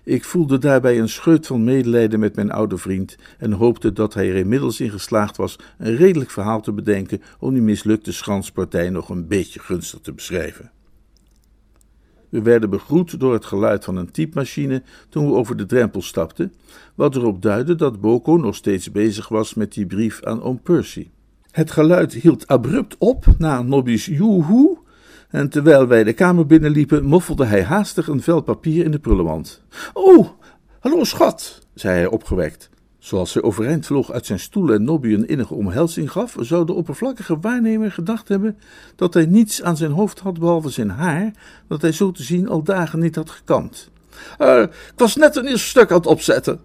Ik 0.04 0.24
voelde 0.24 0.58
daarbij 0.58 0.98
een 0.98 1.08
scheut 1.08 1.46
van 1.46 1.64
medelijden 1.64 2.20
met 2.20 2.36
mijn 2.36 2.50
oude 2.50 2.76
vriend 2.76 3.16
en 3.38 3.52
hoopte 3.52 3.92
dat 3.92 4.14
hij 4.14 4.28
er 4.28 4.36
inmiddels 4.36 4.80
in 4.80 4.90
geslaagd 4.90 5.36
was 5.36 5.58
een 5.78 5.96
redelijk 5.96 6.30
verhaal 6.30 6.60
te 6.60 6.72
bedenken 6.72 7.22
om 7.38 7.52
die 7.52 7.62
mislukte 7.62 8.12
schanspartij 8.12 8.90
nog 8.90 9.08
een 9.08 9.26
beetje 9.26 9.60
gunstig 9.60 10.00
te 10.00 10.12
beschrijven. 10.12 10.70
We 12.28 12.42
werden 12.42 12.70
begroet 12.70 13.20
door 13.20 13.32
het 13.32 13.44
geluid 13.44 13.84
van 13.84 13.96
een 13.96 14.10
typemachine 14.10 14.82
toen 15.08 15.26
we 15.26 15.34
over 15.34 15.56
de 15.56 15.66
drempel 15.66 16.02
stapten, 16.02 16.52
wat 16.94 17.16
erop 17.16 17.42
duidde 17.42 17.74
dat 17.74 18.00
Boko 18.00 18.36
nog 18.36 18.54
steeds 18.54 18.90
bezig 18.90 19.28
was 19.28 19.54
met 19.54 19.72
die 19.72 19.86
brief 19.86 20.22
aan 20.22 20.42
oom 20.42 20.60
Percy. 20.62 21.08
Het 21.50 21.70
geluid 21.70 22.12
hield 22.12 22.46
abrupt 22.46 22.96
op 22.98 23.26
na 23.38 23.62
Nobby's 23.62 24.06
joehoe, 24.06 24.78
en 25.28 25.48
terwijl 25.48 25.86
wij 25.86 26.04
de 26.04 26.12
kamer 26.12 26.46
binnenliepen, 26.46 27.04
moffelde 27.04 27.44
hij 27.44 27.62
haastig 27.62 28.08
een 28.08 28.22
vel 28.22 28.40
papier 28.40 28.84
in 28.84 28.90
de 28.90 28.98
prullenmand. 28.98 29.62
Oh, 29.92 30.28
hallo 30.80 31.04
schat, 31.04 31.66
zei 31.74 31.94
hij 31.94 32.06
opgewekt. 32.06 32.70
Zoals 32.98 33.34
hij 33.34 33.42
overeind 33.42 33.86
vloog 33.86 34.12
uit 34.12 34.26
zijn 34.26 34.38
stoel 34.38 34.72
en 34.72 34.84
Nobby 34.84 35.12
een 35.12 35.28
innige 35.28 35.54
omhelzing 35.54 36.10
gaf, 36.12 36.36
zou 36.40 36.66
de 36.66 36.72
oppervlakkige 36.72 37.38
waarnemer 37.40 37.92
gedacht 37.92 38.28
hebben 38.28 38.58
dat 38.96 39.14
hij 39.14 39.26
niets 39.26 39.62
aan 39.62 39.76
zijn 39.76 39.92
hoofd 39.92 40.18
had 40.18 40.38
behalve 40.38 40.68
zijn 40.68 40.90
haar, 40.90 41.30
dat 41.68 41.82
hij 41.82 41.92
zo 41.92 42.10
te 42.10 42.22
zien 42.22 42.48
al 42.48 42.62
dagen 42.62 42.98
niet 42.98 43.16
had 43.16 43.30
gekamd. 43.30 43.90
Uh, 44.38 44.62
ik 44.62 44.92
was 44.96 45.16
net 45.16 45.36
een 45.36 45.46
eerste 45.46 45.68
stuk 45.68 45.90
aan 45.90 45.96
het 45.96 46.06
opzetten. 46.06 46.60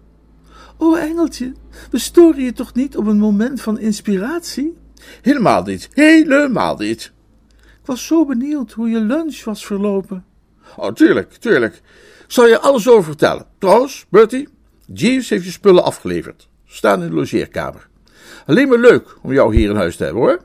Oh, 0.78 0.98
Engeltje, 0.98 1.52
we 1.90 1.98
storen 1.98 2.42
je 2.42 2.52
toch 2.52 2.74
niet 2.74 2.96
op 2.96 3.06
een 3.06 3.18
moment 3.18 3.60
van 3.60 3.78
inspiratie? 3.78 4.76
Helemaal 5.22 5.62
niet, 5.62 5.88
helemaal 5.92 6.76
niet. 6.76 7.12
Ik 7.56 7.86
was 7.92 8.06
zo 8.06 8.24
benieuwd 8.24 8.72
hoe 8.72 8.88
je 8.88 9.00
lunch 9.00 9.44
was 9.44 9.66
verlopen. 9.66 10.24
Oh, 10.76 10.92
tuurlijk, 10.92 11.32
tuurlijk. 11.32 11.74
Ik 11.74 12.32
zal 12.32 12.46
je 12.46 12.58
alles 12.58 12.88
over 12.88 13.04
vertellen. 13.04 13.46
Trouwens, 13.58 14.06
Bertie, 14.08 14.48
Jeeves 14.86 15.28
heeft 15.28 15.44
je 15.44 15.50
spullen 15.50 15.84
afgeleverd. 15.84 16.48
Staan 16.66 17.02
in 17.02 17.08
de 17.08 17.14
logeerkamer. 17.14 17.88
Alleen 18.46 18.68
maar 18.68 18.78
leuk 18.78 19.16
om 19.22 19.32
jou 19.32 19.56
hier 19.56 19.70
in 19.70 19.76
huis 19.76 19.96
te 19.96 20.04
hebben, 20.04 20.22
hoor. 20.22 20.44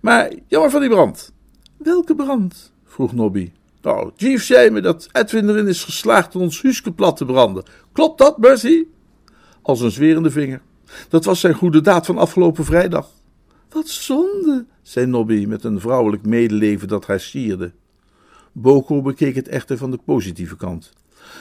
Maar 0.00 0.32
jammer 0.46 0.70
van 0.70 0.80
die 0.80 0.90
brand. 0.90 1.32
Welke 1.76 2.14
brand? 2.14 2.72
vroeg 2.84 3.12
Nobby. 3.12 3.52
Nou, 3.82 4.10
Jeeves 4.16 4.46
zei 4.46 4.70
me 4.70 4.80
dat 4.80 5.08
Edwin 5.12 5.48
erin 5.48 5.66
is 5.66 5.84
geslaagd 5.84 6.34
om 6.34 6.42
ons 6.42 6.62
huisje 6.62 6.92
plat 6.92 7.16
te 7.16 7.24
branden. 7.24 7.64
Klopt 7.92 8.18
dat, 8.18 8.36
Bertie? 8.36 8.96
Als 9.68 9.80
een 9.80 9.90
zwerende 9.90 10.30
vinger. 10.30 10.60
Dat 11.08 11.24
was 11.24 11.40
zijn 11.40 11.54
goede 11.54 11.80
daad 11.80 12.06
van 12.06 12.18
afgelopen 12.18 12.64
vrijdag. 12.64 13.10
Wat 13.70 13.88
zonde, 13.88 14.66
zei 14.82 15.06
Nobby 15.06 15.44
met 15.46 15.64
een 15.64 15.80
vrouwelijk 15.80 16.26
medeleven 16.26 16.88
dat 16.88 17.06
haar 17.06 17.20
sierde. 17.20 17.72
Boko 18.52 19.02
bekeek 19.02 19.34
het 19.34 19.48
echter 19.48 19.76
van 19.76 19.90
de 19.90 19.98
positieve 20.04 20.56
kant. 20.56 20.92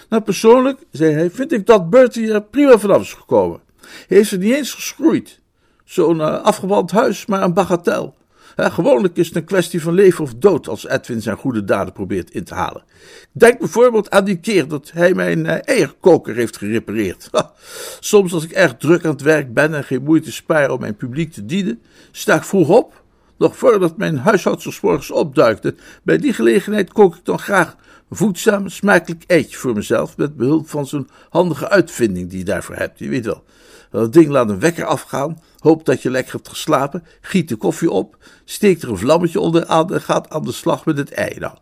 Nou, 0.09 0.23
persoonlijk, 0.23 0.79
zei 0.91 1.13
hij, 1.13 1.31
vind 1.31 1.51
ik 1.51 1.65
dat 1.65 1.89
Bertie 1.89 2.33
er 2.33 2.43
prima 2.43 2.77
vanaf 2.77 3.01
is 3.01 3.13
gekomen. 3.13 3.59
Hij 3.81 4.17
heeft 4.17 4.31
er 4.31 4.37
niet 4.37 4.53
eens 4.53 4.73
geschroeid. 4.73 5.39
Zo'n 5.83 6.17
uh, 6.17 6.85
huis, 6.85 7.25
maar 7.25 7.43
een 7.43 7.53
bagatel. 7.53 8.15
Gewoonlijk 8.57 9.17
is 9.17 9.27
het 9.27 9.35
een 9.35 9.43
kwestie 9.43 9.81
van 9.81 9.93
leven 9.93 10.23
of 10.23 10.33
dood 10.33 10.67
als 10.67 10.87
Edwin 10.87 11.21
zijn 11.21 11.37
goede 11.37 11.63
daden 11.63 11.93
probeert 11.93 12.31
in 12.31 12.43
te 12.43 12.53
halen. 12.53 12.83
Denk 13.31 13.59
bijvoorbeeld 13.59 14.09
aan 14.09 14.25
die 14.25 14.39
keer 14.39 14.67
dat 14.67 14.91
hij 14.93 15.13
mijn 15.13 15.45
uh, 15.45 15.55
eierkoker 15.61 16.35
heeft 16.35 16.57
gerepareerd. 16.57 17.29
Soms 17.99 18.33
als 18.33 18.43
ik 18.43 18.51
erg 18.51 18.77
druk 18.77 19.05
aan 19.05 19.11
het 19.11 19.21
werk 19.21 19.53
ben 19.53 19.73
en 19.73 19.83
geen 19.83 20.03
moeite 20.03 20.31
spaar 20.31 20.71
om 20.71 20.79
mijn 20.79 20.95
publiek 20.95 21.31
te 21.31 21.45
dienen, 21.45 21.81
sta 22.11 22.35
ik 22.35 22.43
vroeg 22.43 22.69
op, 22.69 23.03
nog 23.37 23.57
voordat 23.57 23.97
mijn 23.97 24.17
huishoudster 24.17 24.79
morgens 24.81 25.11
opduikte. 25.11 25.75
Bij 26.03 26.17
die 26.17 26.33
gelegenheid 26.33 26.93
kook 26.93 27.15
ik 27.15 27.25
dan 27.25 27.39
graag 27.39 27.75
een 28.09 28.17
voedzaam, 28.17 28.69
smakelijk 28.69 29.23
eitje 29.27 29.57
voor 29.57 29.73
mezelf 29.73 30.17
met 30.17 30.37
behulp 30.37 30.69
van 30.69 30.87
zo'n 30.87 31.09
handige 31.29 31.69
uitvinding 31.69 32.29
die 32.29 32.39
je 32.39 32.45
daarvoor 32.45 32.75
hebt. 32.75 32.99
Je 32.99 33.09
weet 33.09 33.25
wel, 33.25 33.43
dat 33.91 34.13
ding 34.13 34.29
laat 34.29 34.49
een 34.49 34.59
wekker 34.59 34.85
afgaan, 34.85 35.41
hoopt 35.59 35.85
dat 35.85 36.01
je 36.01 36.11
lekker 36.11 36.33
hebt 36.33 36.49
geslapen, 36.49 37.03
giet 37.21 37.49
de 37.49 37.55
koffie 37.55 37.91
op, 37.91 38.17
steekt 38.45 38.83
er 38.83 38.89
een 38.89 38.97
vlammetje 38.97 39.39
onder 39.39 39.65
aan 39.65 39.93
en 39.93 40.01
gaat 40.01 40.29
aan 40.29 40.43
de 40.43 40.51
slag 40.51 40.85
met 40.85 40.97
het 40.97 41.11
ei. 41.11 41.39
Nou, 41.39 41.53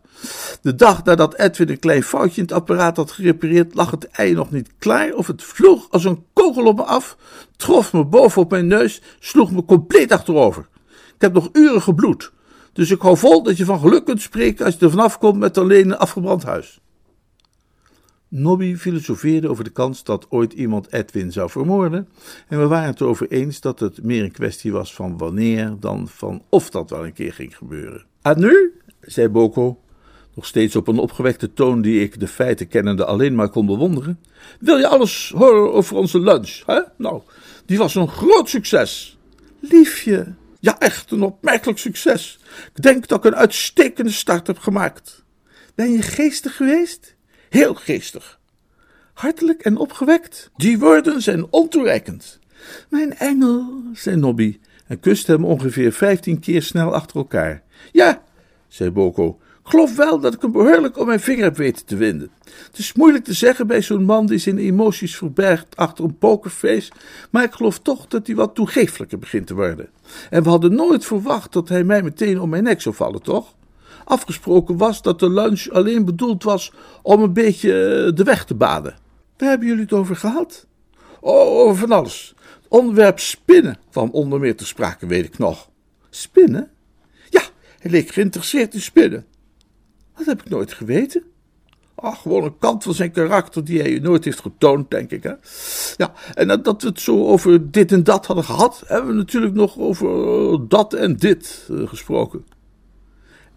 de 0.61 0.75
dag 0.75 1.03
nadat 1.03 1.35
Edwin 1.35 1.69
een 1.69 1.79
klein 1.79 2.03
foutje 2.03 2.41
in 2.41 2.47
het 2.47 2.51
apparaat 2.51 2.97
had 2.97 3.11
gerepareerd, 3.11 3.75
lag 3.75 3.91
het 3.91 4.07
ei 4.07 4.33
nog 4.33 4.51
niet 4.51 4.69
klaar 4.79 5.13
of 5.13 5.27
het 5.27 5.43
vloog 5.43 5.87
als 5.89 6.03
een 6.03 6.25
kogel 6.33 6.65
op 6.65 6.75
me 6.75 6.83
af, 6.83 7.17
trof 7.55 7.93
me 7.93 8.05
boven 8.05 8.41
op 8.41 8.51
mijn 8.51 8.67
neus, 8.67 9.01
sloeg 9.19 9.51
me 9.51 9.65
compleet 9.65 10.11
achterover. 10.11 10.67
Ik 10.87 11.21
heb 11.21 11.33
nog 11.33 11.49
uren 11.51 11.81
gebloed, 11.81 12.31
dus 12.73 12.91
ik 12.91 13.01
hou 13.01 13.17
vol 13.17 13.43
dat 13.43 13.57
je 13.57 13.65
van 13.65 13.79
geluk 13.79 14.05
kunt 14.05 14.21
spreken 14.21 14.65
als 14.65 14.75
je 14.79 14.85
er 14.85 14.91
vanaf 14.91 15.17
komt 15.17 15.39
met 15.39 15.57
alleen 15.57 15.85
een 15.85 15.97
afgebrand 15.97 16.43
huis. 16.43 16.79
Nobby 18.27 18.75
filosofeerde 18.75 19.49
over 19.49 19.63
de 19.63 19.69
kans 19.69 20.03
dat 20.03 20.25
ooit 20.29 20.53
iemand 20.53 20.93
Edwin 20.93 21.31
zou 21.31 21.49
vermoorden, 21.49 22.07
en 22.47 22.59
we 22.59 22.67
waren 22.67 22.89
het 22.89 23.01
erover 23.01 23.31
eens 23.31 23.61
dat 23.61 23.79
het 23.79 24.03
meer 24.03 24.23
een 24.23 24.31
kwestie 24.31 24.71
was 24.71 24.93
van 24.93 25.17
wanneer 25.17 25.75
dan 25.79 26.07
van 26.07 26.43
of 26.49 26.69
dat 26.69 26.89
wel 26.89 27.05
een 27.05 27.13
keer 27.13 27.33
ging 27.33 27.57
gebeuren. 27.57 28.05
En 28.21 28.39
nu, 28.39 28.73
zei 29.01 29.29
Boko, 29.29 29.79
nog 30.33 30.45
steeds 30.45 30.75
op 30.75 30.87
een 30.87 30.97
opgewekte 30.97 31.53
toon 31.53 31.81
die 31.81 32.01
ik 32.01 32.19
de 32.19 32.27
feiten 32.27 32.67
kennende 32.67 33.05
alleen 33.05 33.35
maar 33.35 33.49
kon 33.49 33.65
bewonderen, 33.65 34.19
wil 34.59 34.77
je 34.77 34.87
alles 34.87 35.33
horen 35.35 35.73
over 35.73 35.95
onze 35.95 36.19
lunch, 36.19 36.61
hè? 36.65 36.81
Nou, 36.97 37.21
die 37.65 37.77
was 37.77 37.95
een 37.95 38.07
groot 38.07 38.49
succes. 38.49 39.17
Liefje. 39.59 40.33
Ja, 40.59 40.79
echt 40.79 41.11
een 41.11 41.21
opmerkelijk 41.21 41.79
succes. 41.79 42.39
Ik 42.75 42.81
denk 42.81 43.07
dat 43.07 43.17
ik 43.17 43.31
een 43.31 43.39
uitstekende 43.39 44.11
start 44.11 44.47
heb 44.47 44.57
gemaakt. 44.57 45.23
Ben 45.75 45.91
je 45.91 46.01
geestig 46.01 46.55
geweest? 46.55 47.14
Heel 47.55 47.73
geestig. 47.73 48.39
Hartelijk 49.13 49.61
en 49.61 49.77
opgewekt. 49.77 50.51
Die 50.55 50.79
woorden 50.79 51.21
zijn 51.21 51.45
ontoereikend. 51.49 52.39
Mijn 52.89 53.17
engel, 53.17 53.81
zei 53.93 54.15
Nobby 54.15 54.59
en 54.87 54.99
kuste 54.99 55.31
hem 55.31 55.45
ongeveer 55.45 55.91
vijftien 55.91 56.39
keer 56.39 56.61
snel 56.61 56.93
achter 56.93 57.17
elkaar. 57.17 57.63
Ja, 57.91 58.21
zei 58.67 58.91
Boko, 58.91 59.39
geloof 59.63 59.95
wel 59.95 60.19
dat 60.19 60.33
ik 60.33 60.41
hem 60.41 60.51
behoorlijk 60.51 60.97
om 60.97 61.05
mijn 61.05 61.19
vinger 61.19 61.43
heb 61.43 61.57
weten 61.57 61.85
te 61.85 61.95
winden. 61.95 62.29
Het 62.43 62.77
is 62.77 62.93
moeilijk 62.93 63.23
te 63.23 63.33
zeggen 63.33 63.67
bij 63.67 63.81
zo'n 63.81 64.03
man 64.03 64.25
die 64.25 64.37
zijn 64.37 64.57
emoties 64.57 65.15
verbergt 65.15 65.75
achter 65.75 66.03
een 66.03 66.17
pokerface, 66.17 66.91
maar 67.29 67.43
ik 67.43 67.53
geloof 67.53 67.79
toch 67.79 68.07
dat 68.07 68.27
hij 68.27 68.35
wat 68.35 68.55
toegeeflijker 68.55 69.19
begint 69.19 69.47
te 69.47 69.53
worden. 69.53 69.89
En 70.29 70.43
we 70.43 70.49
hadden 70.49 70.75
nooit 70.75 71.05
verwacht 71.05 71.53
dat 71.53 71.69
hij 71.69 71.83
mij 71.83 72.03
meteen 72.03 72.41
om 72.41 72.49
mijn 72.49 72.63
nek 72.63 72.81
zou 72.81 72.95
vallen, 72.95 73.21
toch? 73.21 73.53
Afgesproken 74.05 74.77
was 74.77 75.01
dat 75.01 75.19
de 75.19 75.29
lunch 75.29 75.69
alleen 75.69 76.05
bedoeld 76.05 76.43
was 76.43 76.71
om 77.01 77.21
een 77.21 77.33
beetje 77.33 77.71
eh, 77.71 78.15
de 78.15 78.23
weg 78.23 78.45
te 78.45 78.55
baden. 78.55 78.95
Waar 79.37 79.49
hebben 79.49 79.67
jullie 79.67 79.83
het 79.83 79.93
over 79.93 80.15
gehad? 80.15 80.65
Oh, 81.19 81.59
over 81.59 81.75
van 81.75 81.91
alles. 81.91 82.33
Het 82.37 82.65
onderwerp 82.67 83.19
spinnen 83.19 83.77
kwam 83.91 84.09
onder 84.09 84.39
meer 84.39 84.55
te 84.55 84.65
sprake, 84.65 85.07
weet 85.07 85.25
ik 85.25 85.37
nog. 85.37 85.69
Spinnen? 86.09 86.71
Ja, 87.29 87.41
hij 87.79 87.91
leek 87.91 88.09
geïnteresseerd 88.09 88.73
in 88.73 88.81
spinnen. 88.81 89.25
Dat 90.17 90.25
heb 90.25 90.41
ik 90.41 90.49
nooit 90.49 90.73
geweten. 90.73 91.23
Ach, 91.95 92.21
gewoon 92.21 92.43
een 92.43 92.57
kant 92.57 92.83
van 92.83 92.93
zijn 92.93 93.11
karakter 93.11 93.63
die 93.63 93.81
hij 93.81 93.99
nooit 93.99 94.25
heeft 94.25 94.39
getoond, 94.39 94.89
denk 94.89 95.11
ik. 95.11 95.23
Hè? 95.23 95.33
Ja, 95.97 96.13
en 96.33 96.61
dat 96.61 96.81
we 96.81 96.87
het 96.87 96.99
zo 96.99 97.25
over 97.25 97.71
dit 97.71 97.91
en 97.91 98.03
dat 98.03 98.25
hadden 98.25 98.45
gehad, 98.45 98.83
hebben 98.85 99.09
we 99.09 99.15
natuurlijk 99.15 99.53
nog 99.53 99.77
over 99.77 100.27
eh, 100.53 100.59
dat 100.67 100.93
en 100.93 101.15
dit 101.15 101.67
uh, 101.71 101.87
gesproken. 101.87 102.45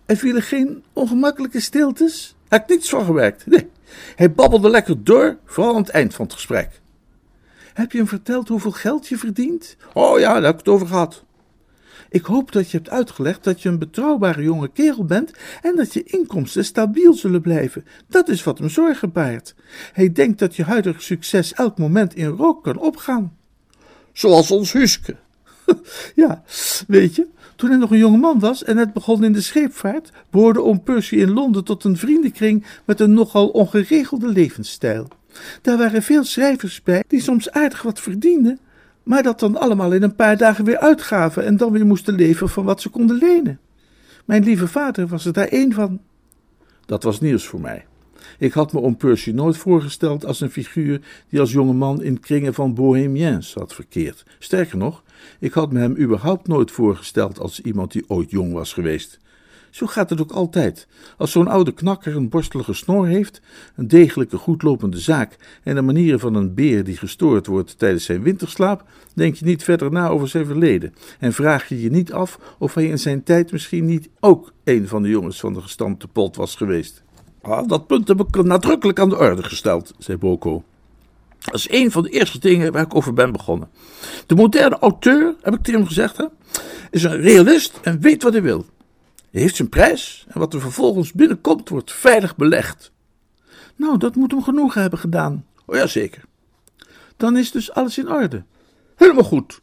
Er 0.09 0.17
vielen 0.17 0.43
geen 0.43 0.85
ongemakkelijke 0.93 1.61
stiltes? 1.61 2.37
Heb 2.49 2.62
ik 2.62 2.69
niets 2.69 2.88
van 2.88 3.05
gewerkt. 3.05 3.47
Nee, 3.47 3.71
hij 4.17 4.33
babbelde 4.33 4.71
lekker 4.71 5.05
door, 5.05 5.38
vooral 5.45 5.75
aan 5.75 5.81
het 5.81 5.91
eind 5.91 6.15
van 6.15 6.25
het 6.25 6.35
gesprek. 6.35 6.81
Heb 7.75 7.93
je 7.93 7.99
hem 7.99 8.09
verteld 8.09 8.49
hoeveel 8.49 8.71
geld 8.71 9.09
je 9.09 9.19
verdient? 9.19 9.77
Oh 9.93 10.19
ja, 10.19 10.33
daar 10.33 10.43
heb 10.43 10.53
ik 10.53 10.59
het 10.59 10.69
over 10.69 10.87
gehad. 10.87 11.25
Ik 12.09 12.25
hoop 12.25 12.53
dat 12.53 12.71
je 12.71 12.77
hebt 12.77 12.91
uitgelegd 12.91 13.45
dat 13.45 13.62
je 13.62 13.69
een 13.69 13.79
betrouwbare 13.79 14.43
jonge 14.43 14.69
kerel 14.69 15.05
bent 15.05 15.33
en 15.62 15.77
dat 15.77 15.93
je 15.93 16.03
inkomsten 16.03 16.65
stabiel 16.65 17.15
zullen 17.15 17.41
blijven. 17.41 17.85
Dat 18.07 18.29
is 18.29 18.45
wat 18.45 18.59
hem 18.59 18.69
zorgen 18.69 19.12
baart. 19.12 19.55
Hij 19.93 20.12
denkt 20.12 20.38
dat 20.38 20.57
je 20.57 20.65
huidige 20.65 21.00
succes 21.03 21.53
elk 21.53 21.79
moment 21.79 22.15
in 22.15 22.29
rook 22.29 22.62
kan 22.62 22.79
opgaan. 22.79 23.37
Zoals 24.12 24.50
ons 24.50 24.73
Huske. 24.73 25.17
ja, 26.15 26.43
weet 26.87 27.15
je, 27.15 27.27
Toen 27.59 27.71
hij 27.71 27.79
nog 27.79 27.91
een 27.91 27.99
jonge 27.99 28.17
man 28.19 28.38
was 28.38 28.65
en 28.65 28.77
net 28.77 28.93
begon 28.93 29.25
in 29.25 29.33
de 29.33 29.41
scheepvaart, 29.41 30.12
behoorde 30.31 30.62
oom 30.62 30.83
Percy 30.83 31.15
in 31.15 31.31
Londen 31.31 31.65
tot 31.65 31.85
een 31.85 31.97
vriendenkring 31.97 32.65
met 32.85 33.00
een 33.00 33.12
nogal 33.12 33.49
ongeregelde 33.49 34.29
levensstijl. 34.29 35.09
Daar 35.62 35.79
waren 35.79 36.03
veel 36.03 36.25
schrijvers 36.25 36.83
bij 36.83 37.05
die 37.07 37.21
soms 37.21 37.50
aardig 37.50 37.83
wat 37.83 38.00
verdienden, 38.00 38.59
maar 39.03 39.23
dat 39.23 39.41
dan 39.41 39.57
allemaal 39.57 39.93
in 39.93 40.03
een 40.03 40.15
paar 40.15 40.37
dagen 40.37 40.65
weer 40.65 40.79
uitgaven 40.79 41.45
en 41.45 41.57
dan 41.57 41.73
weer 41.73 41.87
moesten 41.87 42.15
leven 42.15 42.49
van 42.49 42.65
wat 42.65 42.81
ze 42.81 42.88
konden 42.88 43.17
lenen. 43.17 43.61
Mijn 44.25 44.45
lieve 44.45 44.69
vader 44.69 45.07
was 45.07 45.27
er 45.27 45.33
daar 45.33 45.49
één 45.49 45.73
van. 45.73 46.00
Dat 46.87 47.03
was 47.03 47.21
nieuws 47.21 47.47
voor 47.47 47.61
mij. 47.61 47.85
Ik 48.38 48.53
had 48.53 48.73
me 48.73 48.79
om 48.81 48.97
Percy 48.97 49.31
nooit 49.31 49.57
voorgesteld 49.57 50.25
als 50.25 50.41
een 50.41 50.50
figuur 50.50 51.00
die 51.29 51.41
als 51.41 51.53
jonge 51.53 51.73
man 51.73 52.03
in 52.03 52.21
kringen 52.21 52.55
van 52.55 52.75
bohemiens 52.75 53.55
had 53.55 53.75
verkeerd. 53.75 54.25
Sterker 54.38 54.79
nog, 54.79 55.03
ik 55.41 55.53
had 55.53 55.73
me 55.73 55.79
hem 55.79 55.97
überhaupt 55.97 56.47
nooit 56.47 56.71
voorgesteld 56.71 57.41
als 57.41 57.61
iemand 57.61 57.93
die 57.93 58.05
ooit 58.07 58.31
jong 58.31 58.53
was 58.53 58.73
geweest. 58.73 59.19
Zo 59.71 59.87
gaat 59.87 60.11
het 60.11 60.21
ook 60.21 60.33
altijd. 60.33 60.87
Als 61.17 61.31
zo'n 61.31 61.49
oude 61.49 61.73
knakker 61.73 62.17
een 62.17 62.29
borstelige 62.29 62.73
snor 62.73 63.07
heeft, 63.07 63.41
een 63.77 63.89
degelijke 63.89 64.37
goedlopende 64.37 64.99
zaak 64.99 65.37
en 65.63 65.75
de 65.75 65.83
manieren 65.83 66.21
van 66.21 66.35
een 66.35 66.55
beer 66.55 66.85
die 66.85 66.97
gestoord 66.97 67.47
wordt 67.47 67.79
tijdens 67.79 68.05
zijn 68.05 68.23
winterslaap, 68.23 68.85
denk 69.15 69.35
je 69.35 69.45
niet 69.45 69.65
verder 69.65 69.91
na 69.91 70.09
over 70.09 70.29
zijn 70.29 70.47
verleden 70.47 70.95
en 71.19 71.33
vraag 71.33 71.69
je 71.69 71.81
je 71.81 71.91
niet 71.91 72.13
af 72.13 72.39
of 72.59 72.75
hij 72.75 72.87
in 72.87 72.99
zijn 72.99 73.23
tijd 73.23 73.53
misschien 73.53 73.85
niet 73.85 74.09
ook 74.21 74.53
een 74.65 74.89
van 74.89 75.03
de 75.03 75.09
jongens 75.09 75.41
van 75.41 75.53
de 75.53 75.61
gestampte 75.61 76.09
pot 76.09 76.37
was 76.37 76.55
geweest. 76.55 77.03
Ah, 77.43 77.69
dat 77.69 77.87
punt 77.87 78.09
heb 78.09 78.21
ik 78.21 78.43
nadrukkelijk 78.43 78.99
aan 78.99 79.09
de 79.09 79.19
orde 79.19 79.43
gesteld, 79.43 79.95
zei 79.99 80.19
Boko. 80.19 80.65
Dat 81.38 81.54
is 81.54 81.71
een 81.71 81.90
van 81.90 82.02
de 82.02 82.11
eerste 82.11 82.38
dingen 82.38 82.73
waar 82.73 82.83
ik 82.83 82.95
over 82.95 83.12
ben 83.12 83.33
begonnen. 83.33 83.71
De 84.26 84.35
moderne 84.35 84.78
auteur, 84.78 85.35
heb 85.42 85.54
ik 85.54 85.62
tegen 85.62 85.80
hem 85.80 85.88
gezegd, 85.88 86.16
hè, 86.16 86.25
is 86.90 87.02
een 87.02 87.21
realist 87.21 87.78
en 87.83 88.00
weet 88.00 88.23
wat 88.23 88.33
hij 88.33 88.42
wil. 88.42 88.66
Hij 89.30 89.40
heeft 89.40 89.57
zijn 89.57 89.68
prijs 89.68 90.26
en 90.28 90.38
wat 90.40 90.54
er 90.54 90.61
vervolgens 90.61 91.12
binnenkomt 91.12 91.68
wordt 91.68 91.92
veilig 91.92 92.37
belegd. 92.37 92.92
Nou, 93.76 93.99
dat 93.99 94.14
moet 94.14 94.30
hem 94.30 94.42
genoeg 94.42 94.75
hebben 94.75 94.99
gedaan. 94.99 95.47
Oh 95.66 95.76
ja, 95.76 95.87
zeker. 95.87 96.23
Dan 97.16 97.37
is 97.37 97.50
dus 97.50 97.73
alles 97.73 97.99
in 97.99 98.11
orde. 98.11 98.45
Helemaal 98.97 99.25
goed. 99.25 99.61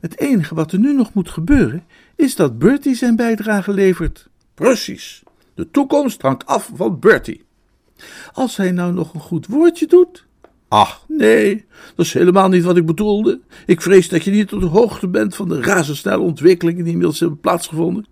Het 0.00 0.18
enige 0.18 0.54
wat 0.54 0.72
er 0.72 0.78
nu 0.78 0.94
nog 0.94 1.14
moet 1.14 1.30
gebeuren, 1.30 1.84
is 2.16 2.36
dat 2.36 2.58
Bertie 2.58 2.94
zijn 2.94 3.16
bijdrage 3.16 3.72
levert. 3.72 4.28
Precies. 4.54 5.22
De 5.54 5.70
toekomst 5.70 6.22
hangt 6.22 6.46
af 6.46 6.70
van 6.74 6.98
Bertie. 6.98 7.44
Als 8.32 8.56
hij 8.56 8.70
nou 8.70 8.92
nog 8.92 9.14
een 9.14 9.20
goed 9.20 9.46
woordje 9.46 9.86
doet. 9.86 10.26
Ach, 10.74 11.04
nee, 11.08 11.64
dat 11.94 12.06
is 12.06 12.12
helemaal 12.12 12.48
niet 12.48 12.64
wat 12.64 12.76
ik 12.76 12.86
bedoelde. 12.86 13.40
Ik 13.66 13.80
vrees 13.80 14.08
dat 14.08 14.24
je 14.24 14.30
niet 14.30 14.52
op 14.52 14.60
de 14.60 14.66
hoogte 14.66 15.08
bent 15.08 15.36
van 15.36 15.48
de 15.48 15.60
razendsnelle 15.60 16.22
ontwikkelingen 16.22 16.82
die 16.82 16.92
inmiddels 16.92 17.20
hebben 17.20 17.40
plaatsgevonden. 17.40 18.06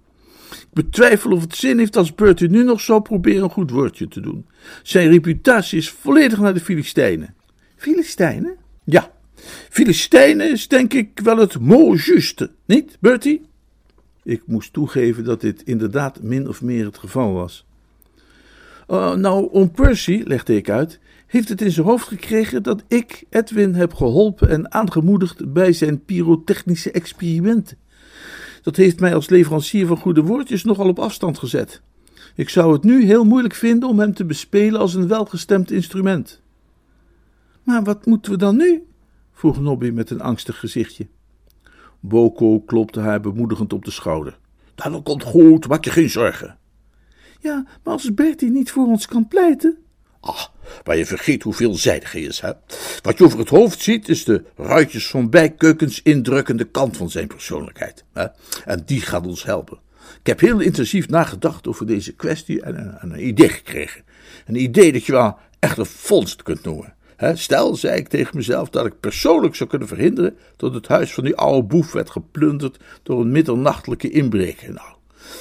Ik 0.50 0.66
betwijfel 0.72 1.30
of 1.30 1.40
het 1.40 1.56
zin 1.56 1.78
heeft 1.78 1.96
als 1.96 2.14
Bertie 2.14 2.48
nu 2.48 2.64
nog 2.64 2.80
zou 2.80 3.00
proberen 3.00 3.42
een 3.42 3.50
goed 3.50 3.70
woordje 3.70 4.08
te 4.08 4.20
doen. 4.20 4.46
Zijn 4.82 5.10
reputatie 5.10 5.78
is 5.78 5.90
volledig 5.90 6.38
naar 6.38 6.54
de 6.54 6.60
Filistijnen. 6.60 7.34
Filistijnen? 7.76 8.56
Ja, 8.84 9.12
Filistijnen 9.70 10.50
is 10.50 10.68
denk 10.68 10.92
ik 10.92 11.20
wel 11.22 11.36
het 11.36 11.58
mot 11.58 12.04
juste, 12.04 12.50
niet, 12.64 12.96
Bertie? 13.00 13.46
Ik 14.22 14.42
moest 14.46 14.72
toegeven 14.72 15.24
dat 15.24 15.40
dit 15.40 15.62
inderdaad 15.62 16.22
min 16.22 16.48
of 16.48 16.62
meer 16.62 16.84
het 16.84 16.98
geval 16.98 17.32
was. 17.32 17.66
Uh, 18.88 19.14
nou, 19.14 19.48
om 19.50 19.70
Percy, 19.70 20.22
legde 20.24 20.56
ik 20.56 20.70
uit, 20.70 20.98
heeft 21.32 21.48
het 21.48 21.60
in 21.60 21.70
zijn 21.70 21.86
hoofd 21.86 22.08
gekregen 22.08 22.62
dat 22.62 22.82
ik 22.88 23.24
Edwin 23.30 23.74
heb 23.74 23.94
geholpen 23.94 24.48
en 24.48 24.72
aangemoedigd 24.72 25.52
bij 25.52 25.72
zijn 25.72 26.04
pyrotechnische 26.04 26.90
experimenten. 26.90 27.78
Dat 28.62 28.76
heeft 28.76 29.00
mij 29.00 29.14
als 29.14 29.28
leverancier 29.28 29.86
van 29.86 29.96
goede 29.96 30.22
woordjes 30.22 30.64
nogal 30.64 30.88
op 30.88 30.98
afstand 30.98 31.38
gezet. 31.38 31.82
Ik 32.34 32.48
zou 32.48 32.72
het 32.72 32.82
nu 32.82 33.04
heel 33.04 33.24
moeilijk 33.24 33.54
vinden 33.54 33.88
om 33.88 33.98
hem 33.98 34.14
te 34.14 34.24
bespelen 34.24 34.80
als 34.80 34.94
een 34.94 35.08
welgestemd 35.08 35.70
instrument. 35.70 36.40
Maar 37.62 37.82
wat 37.82 38.06
moeten 38.06 38.32
we 38.32 38.38
dan 38.38 38.56
nu? 38.56 38.86
vroeg 39.32 39.60
Nobby 39.60 39.90
met 39.90 40.10
een 40.10 40.20
angstig 40.20 40.58
gezichtje. 40.58 41.06
Boko 42.00 42.60
klopte 42.60 43.00
haar 43.00 43.20
bemoedigend 43.20 43.72
op 43.72 43.84
de 43.84 43.90
schouder. 43.90 44.38
Dat 44.74 45.02
komt 45.02 45.22
goed, 45.22 45.68
maak 45.68 45.84
je 45.84 45.90
geen 45.90 46.10
zorgen. 46.10 46.58
Ja, 47.40 47.66
maar 47.84 47.92
als 47.92 48.14
Bertie 48.14 48.50
niet 48.50 48.70
voor 48.70 48.86
ons 48.86 49.06
kan 49.06 49.28
pleiten. 49.28 49.78
Ah, 50.20 50.44
maar 50.84 50.96
je 50.96 51.06
vergeet 51.06 51.42
hoe 51.42 51.54
veelzijdig 51.54 52.12
hij 52.12 52.20
is, 52.20 52.40
hè? 52.40 52.52
Wat 53.02 53.18
je 53.18 53.24
over 53.24 53.38
het 53.38 53.48
hoofd 53.48 53.82
ziet, 53.82 54.08
is 54.08 54.24
de 54.24 54.44
ruitjes 54.56 55.08
van 55.08 55.30
bijkeukens 55.30 56.02
indrukkende 56.02 56.64
kant 56.64 56.96
van 56.96 57.10
zijn 57.10 57.26
persoonlijkheid. 57.26 58.04
Hè? 58.12 58.26
En 58.64 58.82
die 58.86 59.00
gaat 59.00 59.26
ons 59.26 59.44
helpen. 59.44 59.78
Ik 60.20 60.26
heb 60.26 60.40
heel 60.40 60.60
intensief 60.60 61.08
nagedacht 61.08 61.66
over 61.66 61.86
deze 61.86 62.12
kwestie 62.12 62.62
en, 62.62 63.00
en 63.00 63.12
een 63.12 63.26
idee 63.26 63.48
gekregen. 63.48 64.02
Een 64.46 64.62
idee 64.62 64.92
dat 64.92 65.04
je 65.04 65.12
wel 65.12 65.38
echt 65.58 65.78
een 65.78 65.86
vondst 65.86 66.42
kunt 66.42 66.62
noemen. 66.62 66.94
Stel, 67.34 67.76
zei 67.76 67.96
ik 67.96 68.08
tegen 68.08 68.36
mezelf, 68.36 68.68
dat 68.70 68.86
ik 68.86 69.00
persoonlijk 69.00 69.54
zou 69.54 69.68
kunnen 69.70 69.88
verhinderen 69.88 70.36
dat 70.56 70.74
het 70.74 70.88
huis 70.88 71.14
van 71.14 71.24
die 71.24 71.36
oude 71.36 71.66
boef 71.66 71.92
werd 71.92 72.10
geplunderd 72.10 72.76
door 73.02 73.20
een 73.20 73.30
middernachtelijke 73.30 74.10
inbreker. 74.10 74.72
Nou, 74.72 74.88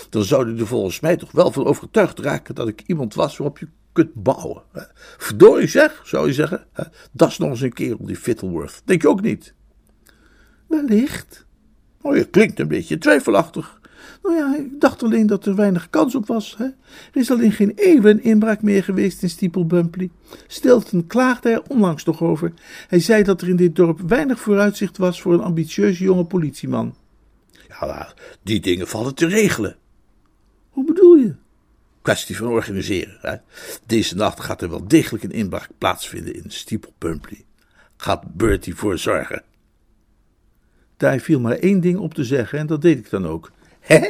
dan 0.10 0.24
zou 0.24 0.50
hij 0.52 0.60
er 0.60 0.68
volgens 0.68 1.00
mij 1.00 1.18
toch 1.18 1.32
wel 1.32 1.52
van 1.52 1.66
overtuigd 1.66 2.20
raken 2.20 2.56
dat 2.56 2.68
ik 2.68 2.84
iemand 2.86 3.14
was 3.14 3.38
waarop 3.38 3.58
je 3.58 3.68
kunt 3.94 4.14
bouwen. 4.14 4.64
Verdorie 5.18 5.68
zeg, 5.68 6.02
zou 6.06 6.28
je 6.28 6.34
zeggen. 6.34 6.66
Dat 7.12 7.30
is 7.30 7.38
nog 7.38 7.50
eens 7.50 7.62
een 7.62 7.74
kerel, 7.74 8.06
die 8.06 8.16
Fittleworth. 8.16 8.82
Denk 8.86 9.02
je 9.02 9.10
ook 9.10 9.22
niet? 9.22 9.54
Wellicht. 10.68 11.46
Oh, 12.02 12.16
je 12.16 12.26
klinkt 12.26 12.60
een 12.60 12.68
beetje 12.68 12.98
twijfelachtig. 12.98 13.80
Nou 14.24 14.36
ja, 14.36 14.56
ik 14.58 14.80
dacht 14.80 15.04
alleen 15.04 15.28
dat 15.28 15.46
er 15.46 15.56
weinig 15.56 15.90
kans 15.90 16.16
op 16.16 16.28
was. 16.28 16.56
Hè? 16.58 16.66
Er 16.66 16.74
is 17.14 17.32
al 17.32 17.40
in 17.40 17.52
geen 17.52 17.72
eeuwen 17.76 18.24
inbraak 18.24 18.62
meer 18.62 18.84
geweest 18.84 19.24
in 19.24 19.30
Steeple. 19.30 20.10
Stilton 20.48 21.08
klaagde 21.08 21.50
er 21.50 21.64
onlangs 21.68 22.04
nog 22.04 22.22
over. 22.22 22.54
Hij 22.88 23.00
zei 23.00 23.24
dat 23.24 23.42
er 23.42 23.50
in 23.50 23.56
dit 23.56 23.76
dorp 23.76 24.00
weinig 24.00 24.40
vooruitzicht 24.40 24.98
was 24.98 25.22
voor 25.22 25.34
een 25.34 25.42
ambitieuze 25.42 26.04
jonge 26.04 26.26
politieman. 26.26 26.96
Ja, 27.68 28.14
die 28.44 28.60
dingen 28.60 28.88
vallen 28.88 29.16
te 29.16 29.26
regelen. 29.26 29.76
Hoe 30.70 30.86
bedoel 30.86 31.16
je? 31.16 31.36
Kwestie 32.02 32.38
van 32.38 32.48
organiseren. 32.48 33.18
Hè? 33.22 33.36
Deze 33.86 34.16
nacht 34.16 34.40
gaat 34.40 34.62
er 34.62 34.70
wel 34.70 34.88
degelijk 34.88 35.24
een 35.24 35.32
inbraak 35.32 35.70
plaatsvinden 35.78 36.36
in 36.36 36.44
Steeple 36.48 36.92
Bumpley. 36.98 37.46
Gaat 37.98 38.34
Bertie 38.34 38.76
voor 38.76 38.98
zorgen. 38.98 39.44
Daar 40.98 41.20
viel 41.20 41.40
maar 41.40 41.56
één 41.56 41.82
ding 41.82 41.98
op 41.98 42.14
te 42.14 42.24
zeggen 42.24 42.60
en 42.60 42.68
dat 42.68 42.82
deed 42.82 42.98
ik 42.98 43.10
dan 43.10 43.28
ook. 43.28 43.52
Hè? 43.80 44.10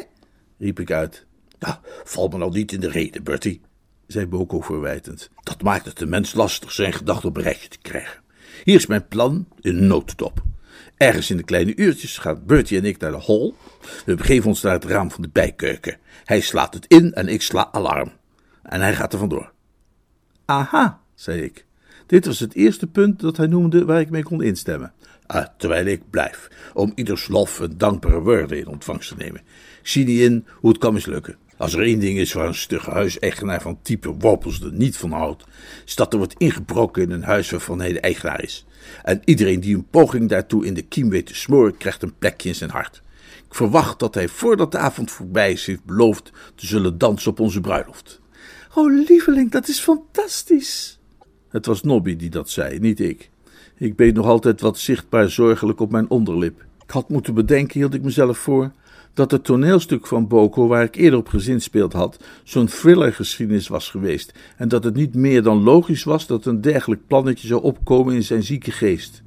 riep 0.58 0.80
ik 0.80 0.91
uit. 0.91 1.25
Ja, 1.60 1.82
val 2.04 2.27
me 2.27 2.38
nou 2.38 2.51
niet 2.51 2.71
in 2.71 2.80
de 2.80 2.89
reden, 2.89 3.23
Bertie, 3.23 3.62
zei 4.08 4.27
Boko 4.27 4.62
verwijtend. 4.62 5.30
Dat 5.43 5.63
maakt 5.63 5.86
het 5.86 5.97
de 5.97 6.06
mens 6.06 6.34
lastig 6.34 6.71
zijn 6.71 6.93
gedachten 6.93 7.30
op 7.30 7.38
een 7.38 7.43
rijtje 7.43 7.67
te 7.67 7.77
krijgen. 7.82 8.21
Hier 8.63 8.75
is 8.75 8.86
mijn 8.86 9.08
plan 9.08 9.47
in 9.60 9.88
notendop. 9.88 10.43
Ergens 10.97 11.30
in 11.30 11.38
de 11.38 11.43
kleine 11.43 11.75
uurtjes 11.75 12.17
gaat 12.17 12.45
Bertie 12.45 12.77
en 12.77 12.86
ik 12.86 12.97
naar 12.97 13.12
de 13.12 13.23
hall. 13.25 13.54
We 14.06 14.15
begeven 14.15 14.48
ons 14.48 14.62
naar 14.62 14.74
het 14.74 14.86
raam 14.86 15.12
van 15.12 15.22
de 15.22 15.30
bijkeuken. 15.32 15.98
Hij 16.24 16.41
slaat 16.41 16.74
het 16.74 16.86
in 16.88 17.13
en 17.13 17.28
ik 17.28 17.41
sla 17.41 17.70
alarm. 17.72 18.12
En 18.63 18.82
hij 18.82 18.96
gaat 18.96 19.13
er 19.13 19.20
vandoor. 19.20 19.52
Aha, 20.46 21.00
zei 21.15 21.41
ik. 21.41 21.65
Dit 22.06 22.26
was 22.26 22.39
het 22.39 22.56
eerste 22.56 22.88
punt 22.88 23.20
dat 23.20 23.38
hij 23.38 23.48
noemde 23.48 23.86
waar 23.86 24.00
ik 24.00 24.10
mee 24.10 24.24
kon 24.24 24.44
instemmen. 24.44 24.94
Ah, 25.26 25.46
terwijl 25.58 25.86
ik 25.86 26.10
blijf, 26.10 26.48
om 26.74 26.91
ieders 26.96 27.28
lof 27.28 27.60
en 27.60 27.78
dankbare 27.78 28.20
woorden 28.20 28.58
in 28.58 28.67
ontvangst 28.67 29.10
te 29.10 29.15
nemen. 29.17 29.41
Zie 29.82 30.06
niet 30.06 30.20
in 30.20 30.46
hoe 30.54 30.70
het 30.70 30.80
kan 30.80 30.94
mislukken. 30.94 31.38
Als 31.58 31.74
er 31.74 31.82
één 31.82 32.00
ding 32.00 32.17
is 32.17 32.34
waar 32.34 32.48
een 32.48 32.56
stugge 32.56 32.91
huiseigenaar 32.91 33.62
van 33.62 33.80
type 33.82 34.10
Worpels 34.10 34.62
er 34.62 34.74
niet 34.74 34.98
van 34.98 35.12
houdt, 35.12 35.44
is 35.86 35.96
dat 35.96 36.12
er 36.12 36.17
wordt 36.17 36.36
ingebroken 36.38 37.04
in 37.04 37.12
een 37.12 37.24
huis 37.24 37.50
waarvan 37.50 37.80
hij 37.80 37.94
de 37.94 38.00
eigenaar 38.00 38.44
is. 38.44 38.65
En 39.04 39.22
iedereen 39.26 39.60
die 39.60 39.76
een 39.76 39.88
poging 39.89 40.30
daartoe 40.30 40.65
in 40.65 40.74
de 40.74 40.82
kiem 40.82 41.10
weet 41.10 41.26
te 41.26 41.36
smoren, 41.36 41.78
krijgt 41.78 42.04
een 42.04 42.17
plekje 42.17 42.50
in 42.50 42.56
zijn 42.56 42.70
hart. 42.70 43.02
Ik 43.48 43.56
verwacht 43.56 44.00
dat 44.00 44.13
hij 44.13 44.28
voordat 44.28 44.72
de 44.72 44.78
avond 44.78 45.12
voorbij 45.12 45.52
is, 45.52 45.65
heeft 45.65 45.86
beloofd 45.86 46.32
te 46.56 46.65
zullen 46.67 46.98
dansen 46.98 47.32
op 47.32 47.39
onze 47.39 47.62
bruiloft. 47.62 48.22
Oh, 48.76 49.06
lieveling, 49.08 49.52
dat 49.52 49.67
is 49.67 49.80
fantastisch. 49.80 51.00
Het 51.50 51.65
was 51.65 51.82
Nobby 51.82 52.15
die 52.15 52.30
dat 52.30 52.50
zei, 52.50 52.80
niet 52.80 53.00
ik. 53.00 53.30
Ik 53.76 53.96
beet 53.96 54.15
nog 54.15 54.26
altijd 54.26 54.62
wat 54.62 54.78
zichtbaar 54.78 55.30
zorgelijk 55.30 55.80
op 55.80 55.91
mijn 55.91 56.10
onderlip. 56.10 56.65
Ik 56.84 56.91
had 56.91 57.10
moeten 57.10 57.34
bedenken, 57.34 57.80
hield 57.80 57.94
ik 57.94 58.04
mezelf 58.04 58.38
voor, 58.38 58.72
dat 59.13 59.32
het 59.32 59.44
toneelstuk 59.44 60.08
van 60.08 60.28
Boko, 60.28 60.67
waar 60.67 60.84
ik 60.84 60.96
eerder 60.96 61.20
op 61.20 61.28
gezinspeeld 61.28 61.94
had, 61.94 62.24
zo'n 62.44 62.65
thrillergeschiedenis 62.65 63.67
was 63.67 63.89
geweest, 63.89 64.34
en 64.58 64.67
dat 64.67 64.84
het 64.84 64.96
niet 64.96 65.15
meer 65.15 65.44
dan 65.44 65.63
logisch 65.63 66.04
was 66.04 66.28
dat 66.28 66.46
een 66.46 66.62
dergelijk 66.62 67.08
plannetje 67.08 67.48
zou 67.48 67.63
opkomen 67.63 68.15
in 68.15 68.24
zijn 68.24 68.44
zieke 68.44 68.72
geest. 68.72 69.24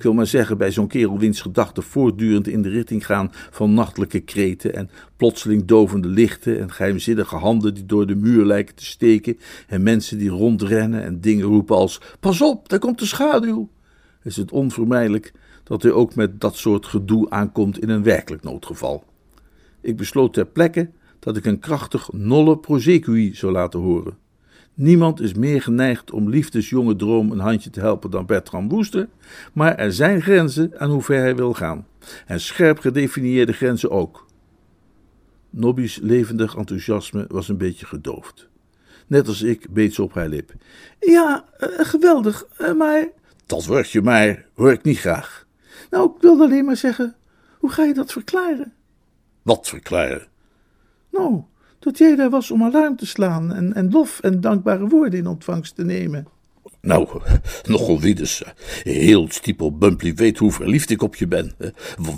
Ik 0.00 0.06
wil 0.06 0.14
maar 0.14 0.26
zeggen, 0.26 0.58
bij 0.58 0.70
zo'n 0.70 0.86
kerel 0.86 1.18
wiens 1.18 1.40
gedachten 1.40 1.82
voortdurend 1.82 2.48
in 2.48 2.62
de 2.62 2.68
richting 2.68 3.06
gaan 3.06 3.30
van 3.32 3.74
nachtelijke 3.74 4.20
kreten 4.20 4.74
en 4.74 4.90
plotseling 5.16 5.64
dovende 5.64 6.08
lichten 6.08 6.60
en 6.60 6.72
geheimzinnige 6.72 7.36
handen 7.36 7.74
die 7.74 7.86
door 7.86 8.06
de 8.06 8.14
muur 8.14 8.44
lijken 8.44 8.74
te 8.74 8.84
steken 8.84 9.38
en 9.66 9.82
mensen 9.82 10.18
die 10.18 10.28
rondrennen 10.28 11.02
en 11.02 11.20
dingen 11.20 11.46
roepen 11.46 11.76
als 11.76 12.00
pas 12.20 12.42
op, 12.42 12.68
daar 12.68 12.78
komt 12.78 12.98
de 12.98 13.06
schaduw, 13.06 13.70
is 14.22 14.36
het 14.36 14.52
onvermijdelijk 14.52 15.32
dat 15.64 15.82
hij 15.82 15.92
ook 15.92 16.14
met 16.14 16.40
dat 16.40 16.56
soort 16.56 16.86
gedoe 16.86 17.30
aankomt 17.30 17.80
in 17.80 17.88
een 17.88 18.02
werkelijk 18.02 18.42
noodgeval. 18.42 19.04
Ik 19.80 19.96
besloot 19.96 20.32
ter 20.32 20.46
plekke 20.46 20.90
dat 21.18 21.36
ik 21.36 21.44
een 21.44 21.58
krachtig 21.58 22.12
nolle 22.12 22.58
prosecui 22.58 23.34
zou 23.34 23.52
laten 23.52 23.80
horen. 23.80 24.16
Niemand 24.80 25.20
is 25.20 25.34
meer 25.34 25.62
geneigd 25.62 26.10
om 26.10 26.28
liefdesjonge 26.28 26.96
droom 26.96 27.32
een 27.32 27.38
handje 27.38 27.70
te 27.70 27.80
helpen 27.80 28.10
dan 28.10 28.26
Bertram 28.26 28.68
Woester, 28.68 29.08
maar 29.52 29.74
er 29.76 29.92
zijn 29.92 30.22
grenzen 30.22 30.72
aan 30.78 30.90
hoe 30.90 31.02
ver 31.02 31.20
hij 31.20 31.36
wil 31.36 31.52
gaan. 31.52 31.86
En 32.26 32.40
scherp 32.40 32.78
gedefinieerde 32.78 33.52
grenzen 33.52 33.90
ook. 33.90 34.26
Nobby's 35.50 35.98
levendig 36.02 36.56
enthousiasme 36.56 37.24
was 37.28 37.48
een 37.48 37.56
beetje 37.56 37.86
gedoofd. 37.86 38.48
Net 39.06 39.28
als 39.28 39.42
ik 39.42 39.66
beet 39.70 39.94
ze 39.94 40.02
op 40.02 40.14
haar 40.14 40.28
lip. 40.28 40.52
Ja, 41.00 41.44
uh, 41.60 41.68
geweldig, 41.78 42.46
uh, 42.60 42.72
maar. 42.72 43.08
Dat 43.46 43.66
woordje 43.66 44.02
maar 44.02 44.46
hoor 44.54 44.72
ik 44.72 44.82
niet 44.82 44.98
graag. 44.98 45.46
Nou, 45.90 46.10
ik 46.14 46.20
wilde 46.20 46.44
alleen 46.44 46.64
maar 46.64 46.76
zeggen, 46.76 47.16
hoe 47.58 47.70
ga 47.70 47.84
je 47.84 47.94
dat 47.94 48.12
verklaren? 48.12 48.72
Wat 49.42 49.68
verklaren? 49.68 50.26
Nou, 51.10 51.42
dat 51.80 51.98
jij 51.98 52.16
daar 52.16 52.30
was 52.30 52.50
om 52.50 52.64
alarm 52.64 52.96
te 52.96 53.06
slaan 53.06 53.54
en, 53.54 53.74
en 53.74 53.90
lof 53.90 54.20
en 54.20 54.40
dankbare 54.40 54.88
woorden 54.88 55.18
in 55.18 55.26
ontvangst 55.26 55.74
te 55.74 55.84
nemen. 55.84 56.26
Nou, 56.80 57.20
nogal 57.68 58.00
wie 58.00 58.14
dus. 58.14 58.42
Heel 58.82 59.26
stiepel 59.30 59.76
Bumpley 59.76 60.14
weet 60.14 60.38
hoe 60.38 60.52
verliefd 60.52 60.90
ik 60.90 61.02
op 61.02 61.16
je 61.16 61.26
ben. 61.26 61.52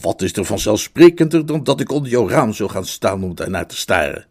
Wat 0.00 0.22
is 0.22 0.36
er 0.36 0.44
vanzelfsprekender 0.44 1.46
dan 1.46 1.64
dat 1.64 1.80
ik 1.80 1.90
onder 1.90 2.10
jouw 2.10 2.28
raam 2.28 2.52
zou 2.52 2.70
gaan 2.70 2.84
staan 2.84 3.24
om 3.24 3.34
daarnaar 3.34 3.66
te 3.66 3.76
staren? 3.76 4.26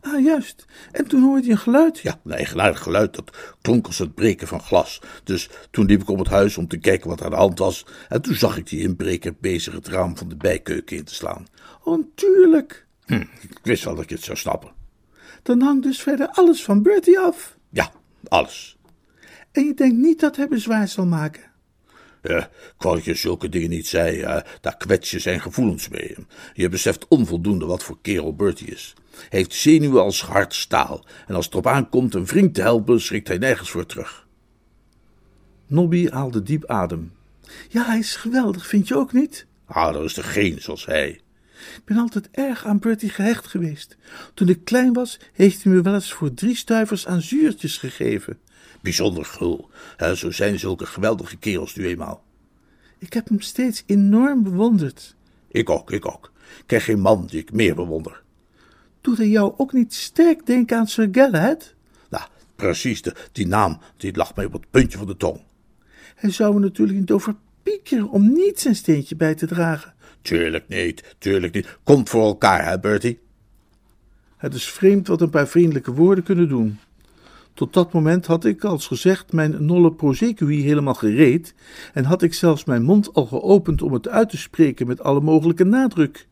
Ah, 0.00 0.24
juist. 0.24 0.64
En 0.92 1.06
toen 1.06 1.22
hoorde 1.22 1.46
je 1.46 1.50
een 1.50 1.58
geluid? 1.58 1.98
Ja, 1.98 2.20
een 2.24 2.32
eigenaardig 2.32 2.82
geluid. 2.82 3.14
Dat 3.14 3.56
klonk 3.60 3.86
als 3.86 3.98
het 3.98 4.14
breken 4.14 4.46
van 4.46 4.60
glas. 4.60 5.00
Dus 5.24 5.48
toen 5.70 5.86
liep 5.86 6.00
ik 6.00 6.08
om 6.08 6.18
het 6.18 6.28
huis 6.28 6.58
om 6.58 6.68
te 6.68 6.78
kijken 6.78 7.08
wat 7.08 7.20
er 7.20 7.24
aan 7.24 7.30
de 7.30 7.36
hand 7.36 7.58
was. 7.58 7.86
En 8.08 8.22
toen 8.22 8.34
zag 8.34 8.56
ik 8.56 8.68
die 8.68 8.80
inbreker 8.80 9.34
bezig 9.40 9.74
het 9.74 9.88
raam 9.88 10.16
van 10.16 10.28
de 10.28 10.36
bijkeuken 10.36 10.96
in 10.96 11.04
te 11.04 11.14
slaan. 11.14 11.46
Oh, 11.84 12.04
tuurlijk. 12.14 12.85
Hm, 13.06 13.24
ik 13.40 13.58
wist 13.62 13.84
wel 13.84 13.94
dat 13.94 14.08
je 14.08 14.14
het 14.14 14.24
zou 14.24 14.38
snappen. 14.38 14.72
Dan 15.42 15.60
hangt 15.60 15.82
dus 15.82 16.02
verder 16.02 16.28
alles 16.28 16.64
van 16.64 16.82
Bertie 16.82 17.18
af? 17.18 17.56
Ja, 17.70 17.90
alles. 18.28 18.76
En 19.52 19.64
je 19.64 19.74
denkt 19.74 19.96
niet 19.96 20.20
dat 20.20 20.36
hij 20.36 20.48
bezwaar 20.48 20.88
zal 20.88 21.06
maken? 21.06 21.42
Ja, 22.22 22.50
dat 22.78 23.04
je 23.04 23.14
zulke 23.14 23.48
dingen 23.48 23.70
niet 23.70 23.86
zei. 23.86 24.42
Daar 24.60 24.76
kwets 24.76 25.10
je 25.10 25.18
zijn 25.18 25.40
gevoelens 25.40 25.88
mee. 25.88 26.16
Je 26.54 26.68
beseft 26.68 27.08
onvoldoende 27.08 27.66
wat 27.66 27.82
voor 27.82 27.98
kerel 28.02 28.34
Bertie 28.34 28.66
is. 28.66 28.94
Hij 29.10 29.38
heeft 29.38 29.54
zenuwen 29.54 30.02
als 30.02 30.22
hard 30.22 30.54
staal. 30.54 31.06
En 31.26 31.34
als 31.34 31.44
het 31.44 31.54
erop 31.54 31.66
aankomt 31.66 32.14
een 32.14 32.26
vriend 32.26 32.54
te 32.54 32.60
helpen, 32.60 33.00
schrikt 33.00 33.28
hij 33.28 33.38
nergens 33.38 33.70
voor 33.70 33.86
terug. 33.86 34.26
Nobby 35.66 36.08
haalde 36.08 36.42
diep 36.42 36.64
adem. 36.66 37.12
Ja, 37.68 37.84
hij 37.84 37.98
is 37.98 38.16
geweldig, 38.16 38.66
vind 38.66 38.88
je 38.88 38.96
ook 38.96 39.12
niet? 39.12 39.46
Ah, 39.66 39.94
er 39.94 40.04
is 40.04 40.16
er 40.16 40.24
geen 40.24 40.60
zoals 40.60 40.86
hij. 40.86 41.20
Ik 41.76 41.84
ben 41.84 41.96
altijd 41.96 42.28
erg 42.30 42.64
aan 42.64 42.78
Bertie 42.78 43.08
gehecht 43.08 43.46
geweest. 43.46 43.96
Toen 44.34 44.48
ik 44.48 44.64
klein 44.64 44.92
was, 44.92 45.18
heeft 45.32 45.62
hij 45.62 45.72
me 45.72 45.82
wel 45.82 45.94
eens 45.94 46.12
voor 46.12 46.34
drie 46.34 46.56
stuivers 46.56 47.06
aan 47.06 47.22
zuurtjes 47.22 47.78
gegeven. 47.78 48.38
Bijzonder 48.80 49.24
gul. 49.24 49.70
Zo 50.14 50.30
zijn 50.30 50.58
zulke 50.58 50.86
geweldige 50.86 51.36
kerels 51.36 51.74
nu 51.74 51.86
eenmaal. 51.86 52.24
Ik 52.98 53.12
heb 53.12 53.28
hem 53.28 53.40
steeds 53.40 53.82
enorm 53.86 54.42
bewonderd. 54.42 55.16
Ik 55.48 55.70
ook, 55.70 55.90
ik 55.90 56.06
ook. 56.06 56.32
Ik 56.58 56.66
ken 56.66 56.80
geen 56.80 57.00
man 57.00 57.26
die 57.26 57.40
ik 57.40 57.52
meer 57.52 57.74
bewonder. 57.74 58.22
Doet 59.00 59.16
hij 59.16 59.28
jou 59.28 59.54
ook 59.56 59.72
niet 59.72 59.94
sterk 59.94 60.46
denken 60.46 60.76
aan 60.76 60.86
Sir 60.86 61.08
Galahad? 61.12 61.74
Nou, 62.10 62.24
precies, 62.56 63.02
de, 63.02 63.14
die 63.32 63.46
naam 63.46 63.78
die 63.96 64.16
lag 64.16 64.34
mij 64.34 64.44
op 64.44 64.52
het 64.52 64.70
puntje 64.70 64.98
van 64.98 65.06
de 65.06 65.16
tong. 65.16 65.40
Hij 66.14 66.30
zou 66.30 66.54
er 66.54 66.60
natuurlijk 66.60 66.98
niet 66.98 67.10
over 67.10 67.34
piekeren 67.62 68.10
om 68.10 68.32
niet 68.32 68.60
zijn 68.60 68.74
steentje 68.74 69.16
bij 69.16 69.34
te 69.34 69.46
dragen. 69.46 69.94
Tuurlijk 70.26 70.68
niet, 70.68 71.14
tuurlijk 71.18 71.54
niet. 71.54 71.78
Komt 71.82 72.08
voor 72.08 72.24
elkaar, 72.24 72.64
hè, 72.64 72.80
Bertie? 72.80 73.18
Het 74.36 74.54
is 74.54 74.64
vreemd 74.64 75.08
wat 75.08 75.20
een 75.20 75.30
paar 75.30 75.48
vriendelijke 75.48 75.92
woorden 75.92 76.24
kunnen 76.24 76.48
doen. 76.48 76.78
Tot 77.54 77.72
dat 77.72 77.92
moment 77.92 78.26
had 78.26 78.44
ik, 78.44 78.64
als 78.64 78.86
gezegd, 78.86 79.32
mijn 79.32 79.64
nolle 79.64 79.92
prosecui 79.92 80.62
helemaal 80.62 80.94
gereed 80.94 81.54
en 81.92 82.04
had 82.04 82.22
ik 82.22 82.34
zelfs 82.34 82.64
mijn 82.64 82.82
mond 82.82 83.14
al 83.14 83.26
geopend 83.26 83.82
om 83.82 83.92
het 83.92 84.08
uit 84.08 84.30
te 84.30 84.36
spreken 84.36 84.86
met 84.86 85.02
alle 85.02 85.20
mogelijke 85.20 85.64
nadruk. 85.64 86.26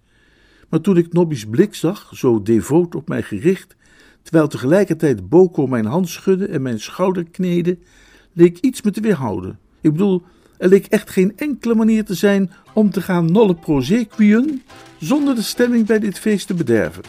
Maar 0.68 0.80
toen 0.80 0.96
ik 0.96 1.12
Nobby's 1.12 1.46
blik 1.46 1.74
zag, 1.74 2.10
zo 2.14 2.42
devoot 2.42 2.94
op 2.94 3.08
mij 3.08 3.22
gericht, 3.22 3.76
terwijl 4.22 4.48
tegelijkertijd 4.48 5.28
Boko 5.28 5.66
mijn 5.66 5.86
hand 5.86 6.08
schudde 6.08 6.46
en 6.46 6.62
mijn 6.62 6.80
schouder 6.80 7.24
kneedde, 7.24 7.78
leek 8.32 8.58
iets 8.58 8.82
me 8.82 8.90
te 8.90 9.00
weerhouden. 9.00 9.58
Ik 9.80 9.90
bedoel, 9.92 10.22
er 10.58 10.68
leek 10.68 10.86
echt 10.86 11.10
geen 11.10 11.32
enkele 11.36 11.74
manier 11.74 12.04
te 12.04 12.14
zijn 12.14 12.52
om 12.72 12.90
te 12.90 13.02
gaan 13.02 13.32
nolle 13.32 13.54
prosequien 13.54 14.62
zonder 14.98 15.34
de 15.34 15.42
stemming 15.42 15.86
bij 15.86 15.98
dit 15.98 16.18
feest 16.18 16.46
te 16.46 16.54
bederven. 16.54 17.02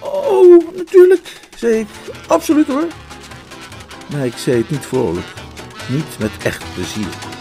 Oh, 0.00 0.76
natuurlijk, 0.76 1.40
zei 1.56 1.74
ik. 1.74 1.86
Absoluut 2.26 2.66
hoor. 2.66 2.86
Maar 4.12 4.26
ik 4.26 4.36
zei 4.36 4.56
het 4.56 4.70
niet 4.70 4.86
vrolijk. 4.86 5.26
Niet 5.90 6.18
met 6.18 6.30
echt 6.42 6.64
plezier. 6.74 7.33